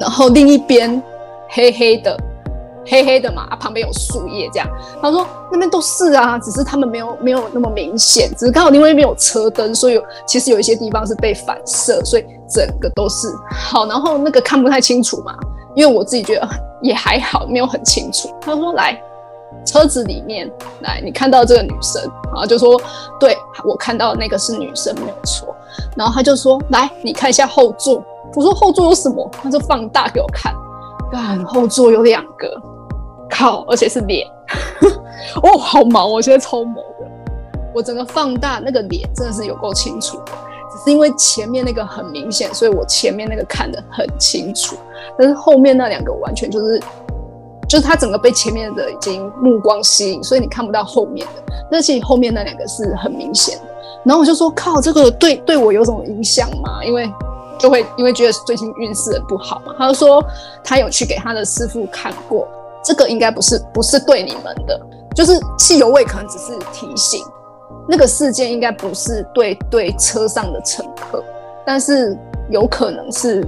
[0.00, 1.02] 然后另一边
[1.48, 2.16] 黑黑的。
[2.84, 4.66] 黑黑的嘛，啊，旁边有树叶这样。
[5.00, 13.86] 他说那边都是啊，只是他们没有没有那么明显，只是刚好另外一边有车灯，所以其实有一些地方是被反射，所以整个都是好。
[13.86, 15.32] 然后那个看不太清楚嘛，
[15.76, 16.48] 因为我自己觉得
[16.82, 18.28] 也还好，没有很清楚。
[18.40, 19.00] 他说来
[19.64, 20.50] 车子里面
[20.80, 22.02] 来，你看到这个女生，
[22.32, 22.76] 然后就说
[23.20, 25.51] 对我看到那个是女生没有错。
[25.96, 28.04] 然后他就说来你看一下后座，
[28.34, 29.28] 我说后座有什么？
[29.42, 30.54] 他就放大给我看，
[31.10, 32.60] 看后座有两个。
[33.34, 34.28] 靠，而且是脸，
[35.42, 37.10] 哦，好毛，我现在超毛的。
[37.74, 40.32] 我整个放大那个脸，真的是有够清楚的，
[40.70, 44.76] 只是因为前面那个很明显，所以我前面那个看得很清楚，
[45.18, 46.78] 但是后面那两个完全就是，
[47.66, 51.42] 就是他整个被前面的已经目光吸引，所以你看不到后面的。
[51.70, 53.64] 但其实后面那两个是很明显的。
[54.04, 56.84] 然后我就说，靠，这个对对我有什么影响吗？
[56.84, 57.10] 因为
[57.58, 59.74] 就会因为觉得最近运势很不好嘛。
[59.78, 60.24] 他就说
[60.64, 62.46] 他有去给他的师傅看过。
[62.84, 64.76] 这个应该不是不是对你们的，
[65.14, 67.24] 就是汽油味可能只是提醒，
[67.88, 71.22] 那个事件应该不是对对车上的乘客，
[71.64, 72.18] 但是
[72.50, 73.40] 有可能是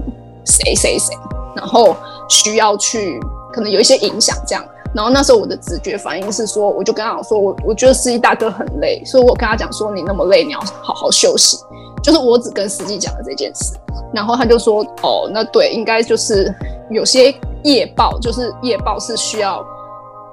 [0.44, 1.16] 谁谁谁，
[1.57, 1.96] 然后
[2.28, 3.18] 需要去
[3.52, 4.64] 可能有一些影响这样。
[4.95, 11.59] 然后那时候我的直觉反应是说，我就跟他讲说，我我觉得司机大哥很累，所以我跟他讲说，你那么累，你要好好休息。
[12.03, 13.74] 就是我只跟司机讲了这件事，
[14.12, 16.55] 然后他就说，哦，那对，应该就是
[16.90, 17.34] 有些。
[17.64, 19.64] 夜报就是夜报是需要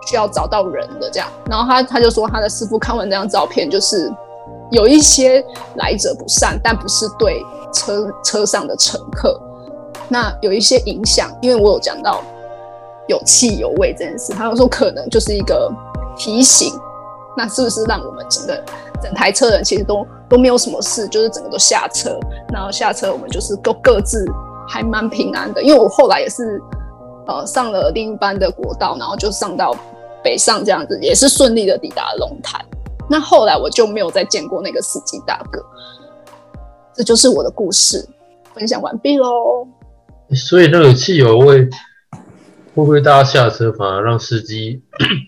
[0.05, 4.12] 需要找到人的这样，然后他他就说他的师傅看完这张照片，就是
[4.70, 5.41] 有一些
[5.76, 7.41] 来者不善，但不是对
[7.74, 9.39] 车车上的乘客，
[10.09, 12.22] 那有一些影响，因为我有讲到
[13.12, 15.72] 有汽油味这件事，他就说可能就是一个
[16.18, 16.74] 提醒，
[17.38, 18.64] 那是不是让我们整个
[19.03, 22.20] 整台车人其实都都没有什么事，就是整个都下车，
[22.51, 24.26] 然后下车我们就是都各自
[24.68, 26.62] 还蛮平安的，因为我后来也是。
[27.28, 29.76] 呃，上了另一班的国道，然后就上到
[30.24, 32.59] 北上这样子，也是顺利的抵达龙潭。
[33.07, 35.64] 那后来我就没有再见过那个司机大哥。
[36.95, 38.03] 这就是我的故事，
[38.55, 39.68] 分享完毕喽。
[40.34, 41.70] 所以那个汽油味，
[42.74, 44.82] 会不会大家下车反而让司机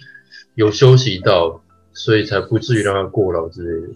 [0.55, 1.61] 有休息到，
[1.93, 3.93] 所以才不至于让他过劳之类的？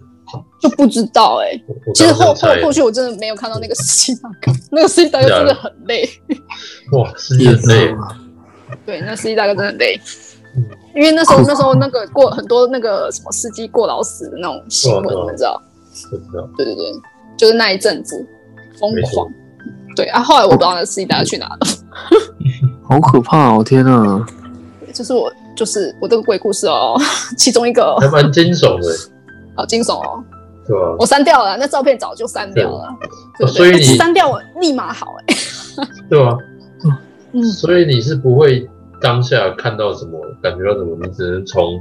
[0.60, 6.06] 就不知道哎、我其实后后后续我真的没有看到那个司机大哥， 那个司机大哥真的很累。
[6.92, 7.94] 哇，司机很累，
[8.84, 9.98] 对，那司机大哥真的很累
[10.54, 15.62] 嗯，因为那时候那时候那个过很多那个什么司机过劳死的那种新闻，你知道？
[16.10, 16.46] 不知道。
[16.58, 16.92] 对对对，
[17.38, 18.14] 就是那一阵子
[18.78, 19.26] 疯狂。
[19.96, 21.58] 对啊，后来我不知道那司机大哥去哪了。
[22.88, 23.62] 好可怕哦！
[23.64, 24.26] 天啊，
[24.92, 26.98] 这是我就是我这个鬼故事哦，
[27.36, 29.12] 其中一个还蛮惊悚的，
[29.54, 30.22] 好惊悚哦，
[30.66, 30.96] 对吧？
[30.98, 32.88] 我删掉了，那照片早就删掉了。
[33.38, 35.34] 对对哦所以你删掉我立马好哎、
[36.08, 36.36] 对吧？
[37.32, 38.66] 嗯，所以你是不会
[39.02, 41.78] 当下看到什么，感觉到什么，你只能从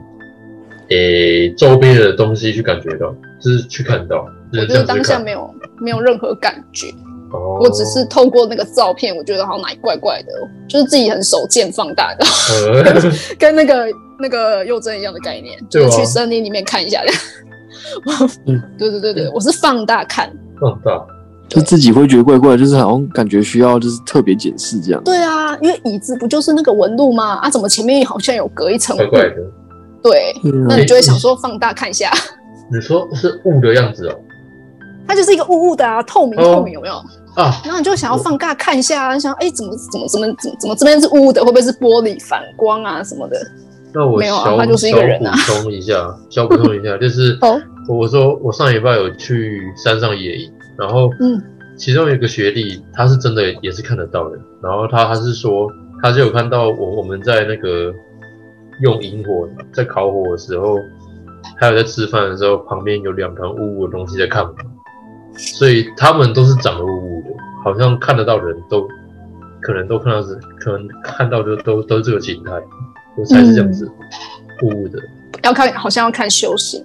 [0.89, 4.95] 诶、周边的东西去感觉到，就是去看到，就我就是是这样子看。
[4.97, 6.87] 当下没有没有任何感觉，
[7.31, 10.31] 哦，我只是透过那个照片，我觉得好像哪里怪怪的，
[10.67, 12.25] 就是自己很手贱放大的，
[12.73, 13.87] 呃， 跟那个
[14.19, 17.01] 那个幼珍一样的概念，就去森林里面看一下。
[18.45, 20.29] 嗯 对对对对，我是放大看。
[20.59, 20.91] 放大，
[21.47, 25.01] 就自己会觉得怪怪，就是好像感觉需要就是特别检视这样。
[25.03, 27.35] 对啊，因为椅子不就是那个纹路吗？
[27.35, 28.97] 啊，怎么前面好像有隔一层？
[28.97, 29.35] 怪怪的。
[30.03, 30.33] 对，
[30.67, 32.11] 那你就会想说放大看一下，
[32.71, 34.15] 你说是雾的样子哦，
[35.07, 36.55] 它就是一个雾雾的啊，透明哦。
[36.55, 36.95] 透明有没有？
[37.35, 43.37] 啊，然后你就想要放大看一下，啊，想哎怎么怎么怎么怎么怎么这边是雾的，会不会是玻璃反光啊什么的？
[43.93, 47.59] 那我没有啊小他就是一个人啊小补充一下，小补充一下，就是哦。
[47.87, 51.41] 我说我上礼拜有去山上野营，然后嗯。
[51.77, 57.93] 其中有一个学弟，他是真的也是看得到的，然后他他是说他就有看到我我们在那个
[58.81, 60.75] 用萤火在烤火的时候，
[61.55, 64.47] 还有在吃饭的时候，旁边有两团雾雾的东西在看我。
[64.53, 64.55] 们，
[65.37, 67.29] 所以他们都是长得雾雾的，
[67.63, 68.87] 好像看得到人都
[69.61, 72.51] 可能都看到是可能看到就都都是这个形态，
[73.17, 73.89] 我猜是这样子，
[74.63, 74.99] 雾雾的。
[75.43, 76.83] 要看好像要看修行，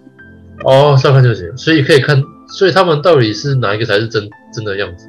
[0.65, 5.09] 哦，是要看就行，所以可以看，所以他们到底是哪一个才是真真的样子？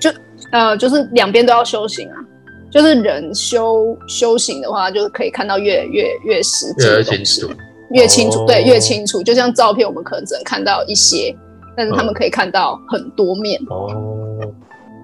[0.00, 0.10] 就
[0.50, 2.16] 呃，就是两边都要修行啊。
[2.70, 7.48] 就是人修修行的话，就是可以看到越越越实际越清楚。
[7.90, 9.22] 越清楚，哦对，越清楚。
[9.22, 11.32] 就像照片，我们可能只能看到一些，
[11.76, 13.60] 但是他们嗯可以看到很多面。
[13.68, 13.90] 哦，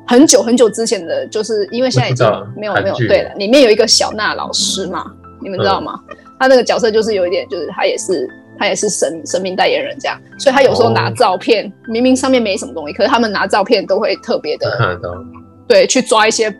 [0.07, 5.05] 很久很久之前的，就是因为现在已经没有没有对了，里面有一个小娜老师嘛，
[5.43, 6.01] 你们知道吗？
[6.39, 15.11] 他那个角色就是有一点，就是他也是他也是神神明代言人这样，所以他有时候拿哦照片，明明上面没什么东西，可是他们拿照片都会特别的看到。
[15.69, 16.53] 对去抓一些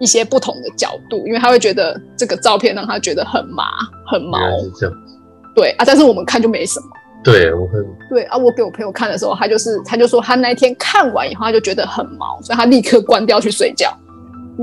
[0.00, 3.64] 一些不同的角度，因为他会觉得这个照片让他觉得很麻
[4.10, 4.38] 很毛。
[5.54, 6.86] 对啊，但是我们看就没什么。
[7.32, 13.96] 对，我很对啊，我给我朋友看的时候，他就是他就说他那一天看完以后，他就觉得很毛，所以他立刻关掉去睡觉，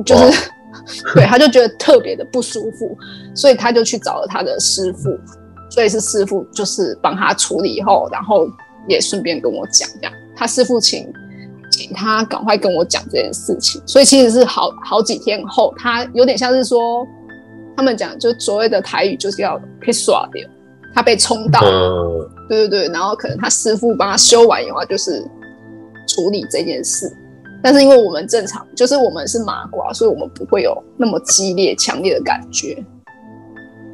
[0.05, 0.31] 就是哇。
[1.15, 2.97] 对，他就觉得特别的不舒服，
[3.33, 5.17] 所以他就去找了他的师傅，
[5.69, 8.45] 所以是师傅就是帮他处理以后，然后
[8.85, 10.11] 也顺便跟我讲，这样。
[10.35, 11.07] 他师傅请
[11.71, 17.07] 请他赶快跟我讲这件事情，所以其实是好好几天后，他有点像是说
[17.77, 20.45] 他们讲就所谓的台语就是要被耍掉，
[20.93, 21.61] 他被冲到。
[21.61, 25.23] 呃，对对对，然后可能他师傅帮他修完以后，就是
[26.07, 27.11] 处理这件事。
[27.63, 32.77] 但是因为我们正常，就是我们是麻瓜，所以我们不会有那么激烈、强烈的感觉，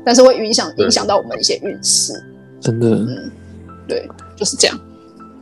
[0.04, 2.14] 但是会影响影响到我们一些运势。
[2.60, 2.90] 真的。
[2.90, 3.32] 嗯，
[3.88, 4.78] 对，就是这样。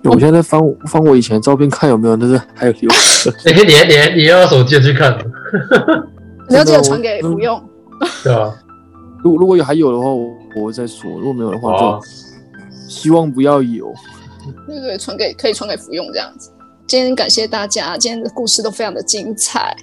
[0.04, 3.32] 我现在在翻翻我以前的照片，看有没有那个 还有留着。
[3.46, 5.18] 哎、你你你要手机去看，
[6.48, 7.60] 你要记得传给嗯不用。
[8.24, 8.54] 对啊？
[9.24, 12.08] 如果如果有还有的话，我我会再说；如果没有的话，哦就
[12.90, 13.94] 希望不要有。
[14.66, 16.52] 对对，传给可以传给服用这样子。
[16.88, 19.76] 今天感谢大家，今天的故事都非常的精彩。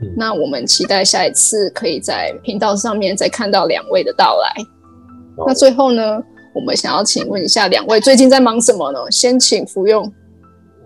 [0.00, 4.54] 嗯那我们期待下一次可以在频道上面再看到两位的到来。
[5.46, 6.22] 那最后呢，
[6.54, 8.98] 我们想要请问一下两位最近在忙什么呢？
[9.10, 10.10] 先请服用。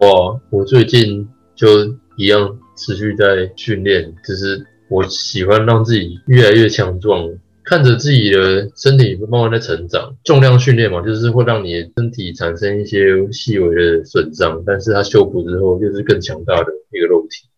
[0.01, 1.69] 我我最近就
[2.17, 7.29] 一样持续在训练，只是我喜欢让自己越来越强壮，
[7.65, 10.15] 看着自己的身体慢慢在成长。
[10.25, 17.49] 重量训练嘛，就是会让你的身体产生一些细微的损伤，但是它修补之后就是更强大的一个肉体，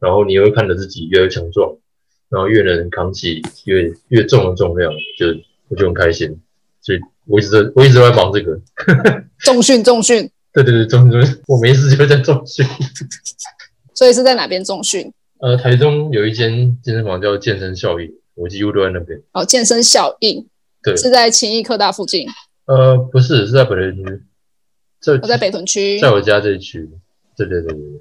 [0.00, 1.76] 然后你会看着自己越来越强壮，
[2.30, 5.26] 然后越能扛起越越重的重量，就
[5.68, 6.40] 我就很开心。
[6.80, 8.60] 所以我一直在我一直都在忙这个。
[9.38, 12.66] 重训，重训， 对对对，重重，我没事就在重训。
[13.94, 15.12] 所以是在哪边重训？
[15.38, 18.08] 呃，台中有一间健身房叫健身效应，
[18.42, 19.20] 我几乎都在那边。
[19.32, 20.44] 哦，健身效应
[20.82, 22.26] 对，是在勤益科大附近，
[22.66, 24.20] 呃，不是，是在北屯区，
[25.00, 26.00] 在我在北屯区。
[26.00, 26.90] 在我家这一区。
[27.36, 28.00] 对对对对对，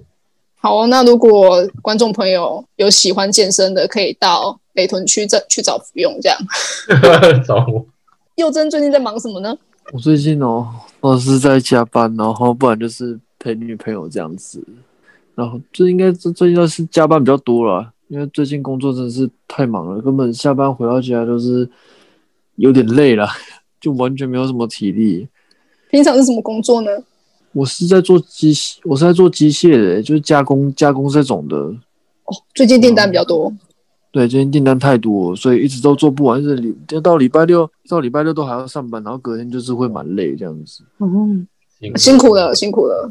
[0.60, 6.38] 好哦，那如果观众朋友有喜欢健身的，可以到北屯区这去找服用这样。
[7.48, 7.86] 找我。
[8.36, 9.56] 佑真最近在忙什么呢？
[9.94, 10.68] 我最近哦，
[11.00, 14.64] 我是在加班，然后不然就是陪女朋友这样子。
[15.34, 21.68] 然后这应该最最近都是加班比较多了，因为最近工作真的是太忙了，根本下班回到家都是
[22.58, 23.26] 有点累了，
[23.80, 25.26] 就完全没有什么体力。
[25.90, 26.92] 平常是什么工作呢？
[27.54, 31.56] 我是在做机械，我是在做机械的，就是加工加工这种的。
[31.56, 33.50] 哦，最近订单比较多。
[34.12, 40.84] 对，今天订单太多，所以一直都做不完，一直礼到礼拜六到礼拜六都还要上班，然后隔天就是会蛮累这样子。
[41.00, 41.48] 嗯，
[41.80, 43.10] 辛辛苦了，辛苦了。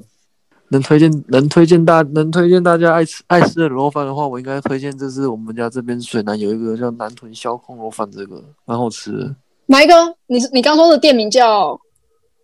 [0.71, 9.35] 能推荐能推荐大能推荐大家爱吃爱吃的卤肉饭的话，我应该推荐这是我们家这边水南有一个叫南屯烧控肉饭，这个蛮好吃的。
[9.67, 9.95] 哪一个？
[10.27, 11.79] 你是你刚说的店名叫？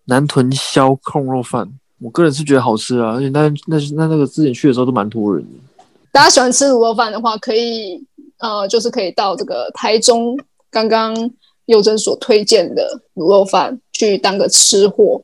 [0.05, 1.68] 南屯烧控肉饭，
[2.01, 5.51] 我个人是觉得好吃啊，而且那那那那个之前去的时候都蛮多人的。
[6.12, 8.05] 大家喜欢吃卤肉饭的话，可以
[8.39, 10.37] 呃，就是可以到这个台中
[10.70, 11.14] 刚刚
[11.66, 15.22] 佑真所推荐的卤肉饭去当个吃货，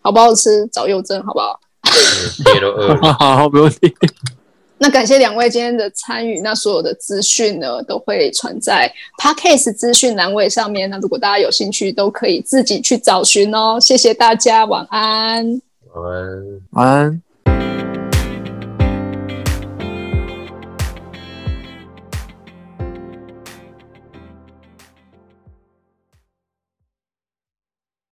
[0.00, 0.66] 好不好吃？
[0.68, 1.58] 找佑真好不好？
[1.82, 3.12] 苦，贴都饿了。
[3.14, 3.94] 好好，没问题。
[4.80, 8.88] 那感谢两位今天的参与，那所有的资讯呢都会传在
[9.20, 10.88] Podcast 资讯栏位上面。
[10.88, 13.78] 那如果大家有兴趣，都可以自己去找寻哦。
[13.80, 15.60] 谢谢大家，晚安。
[15.94, 16.60] 晚安。
[16.70, 17.22] 晚安。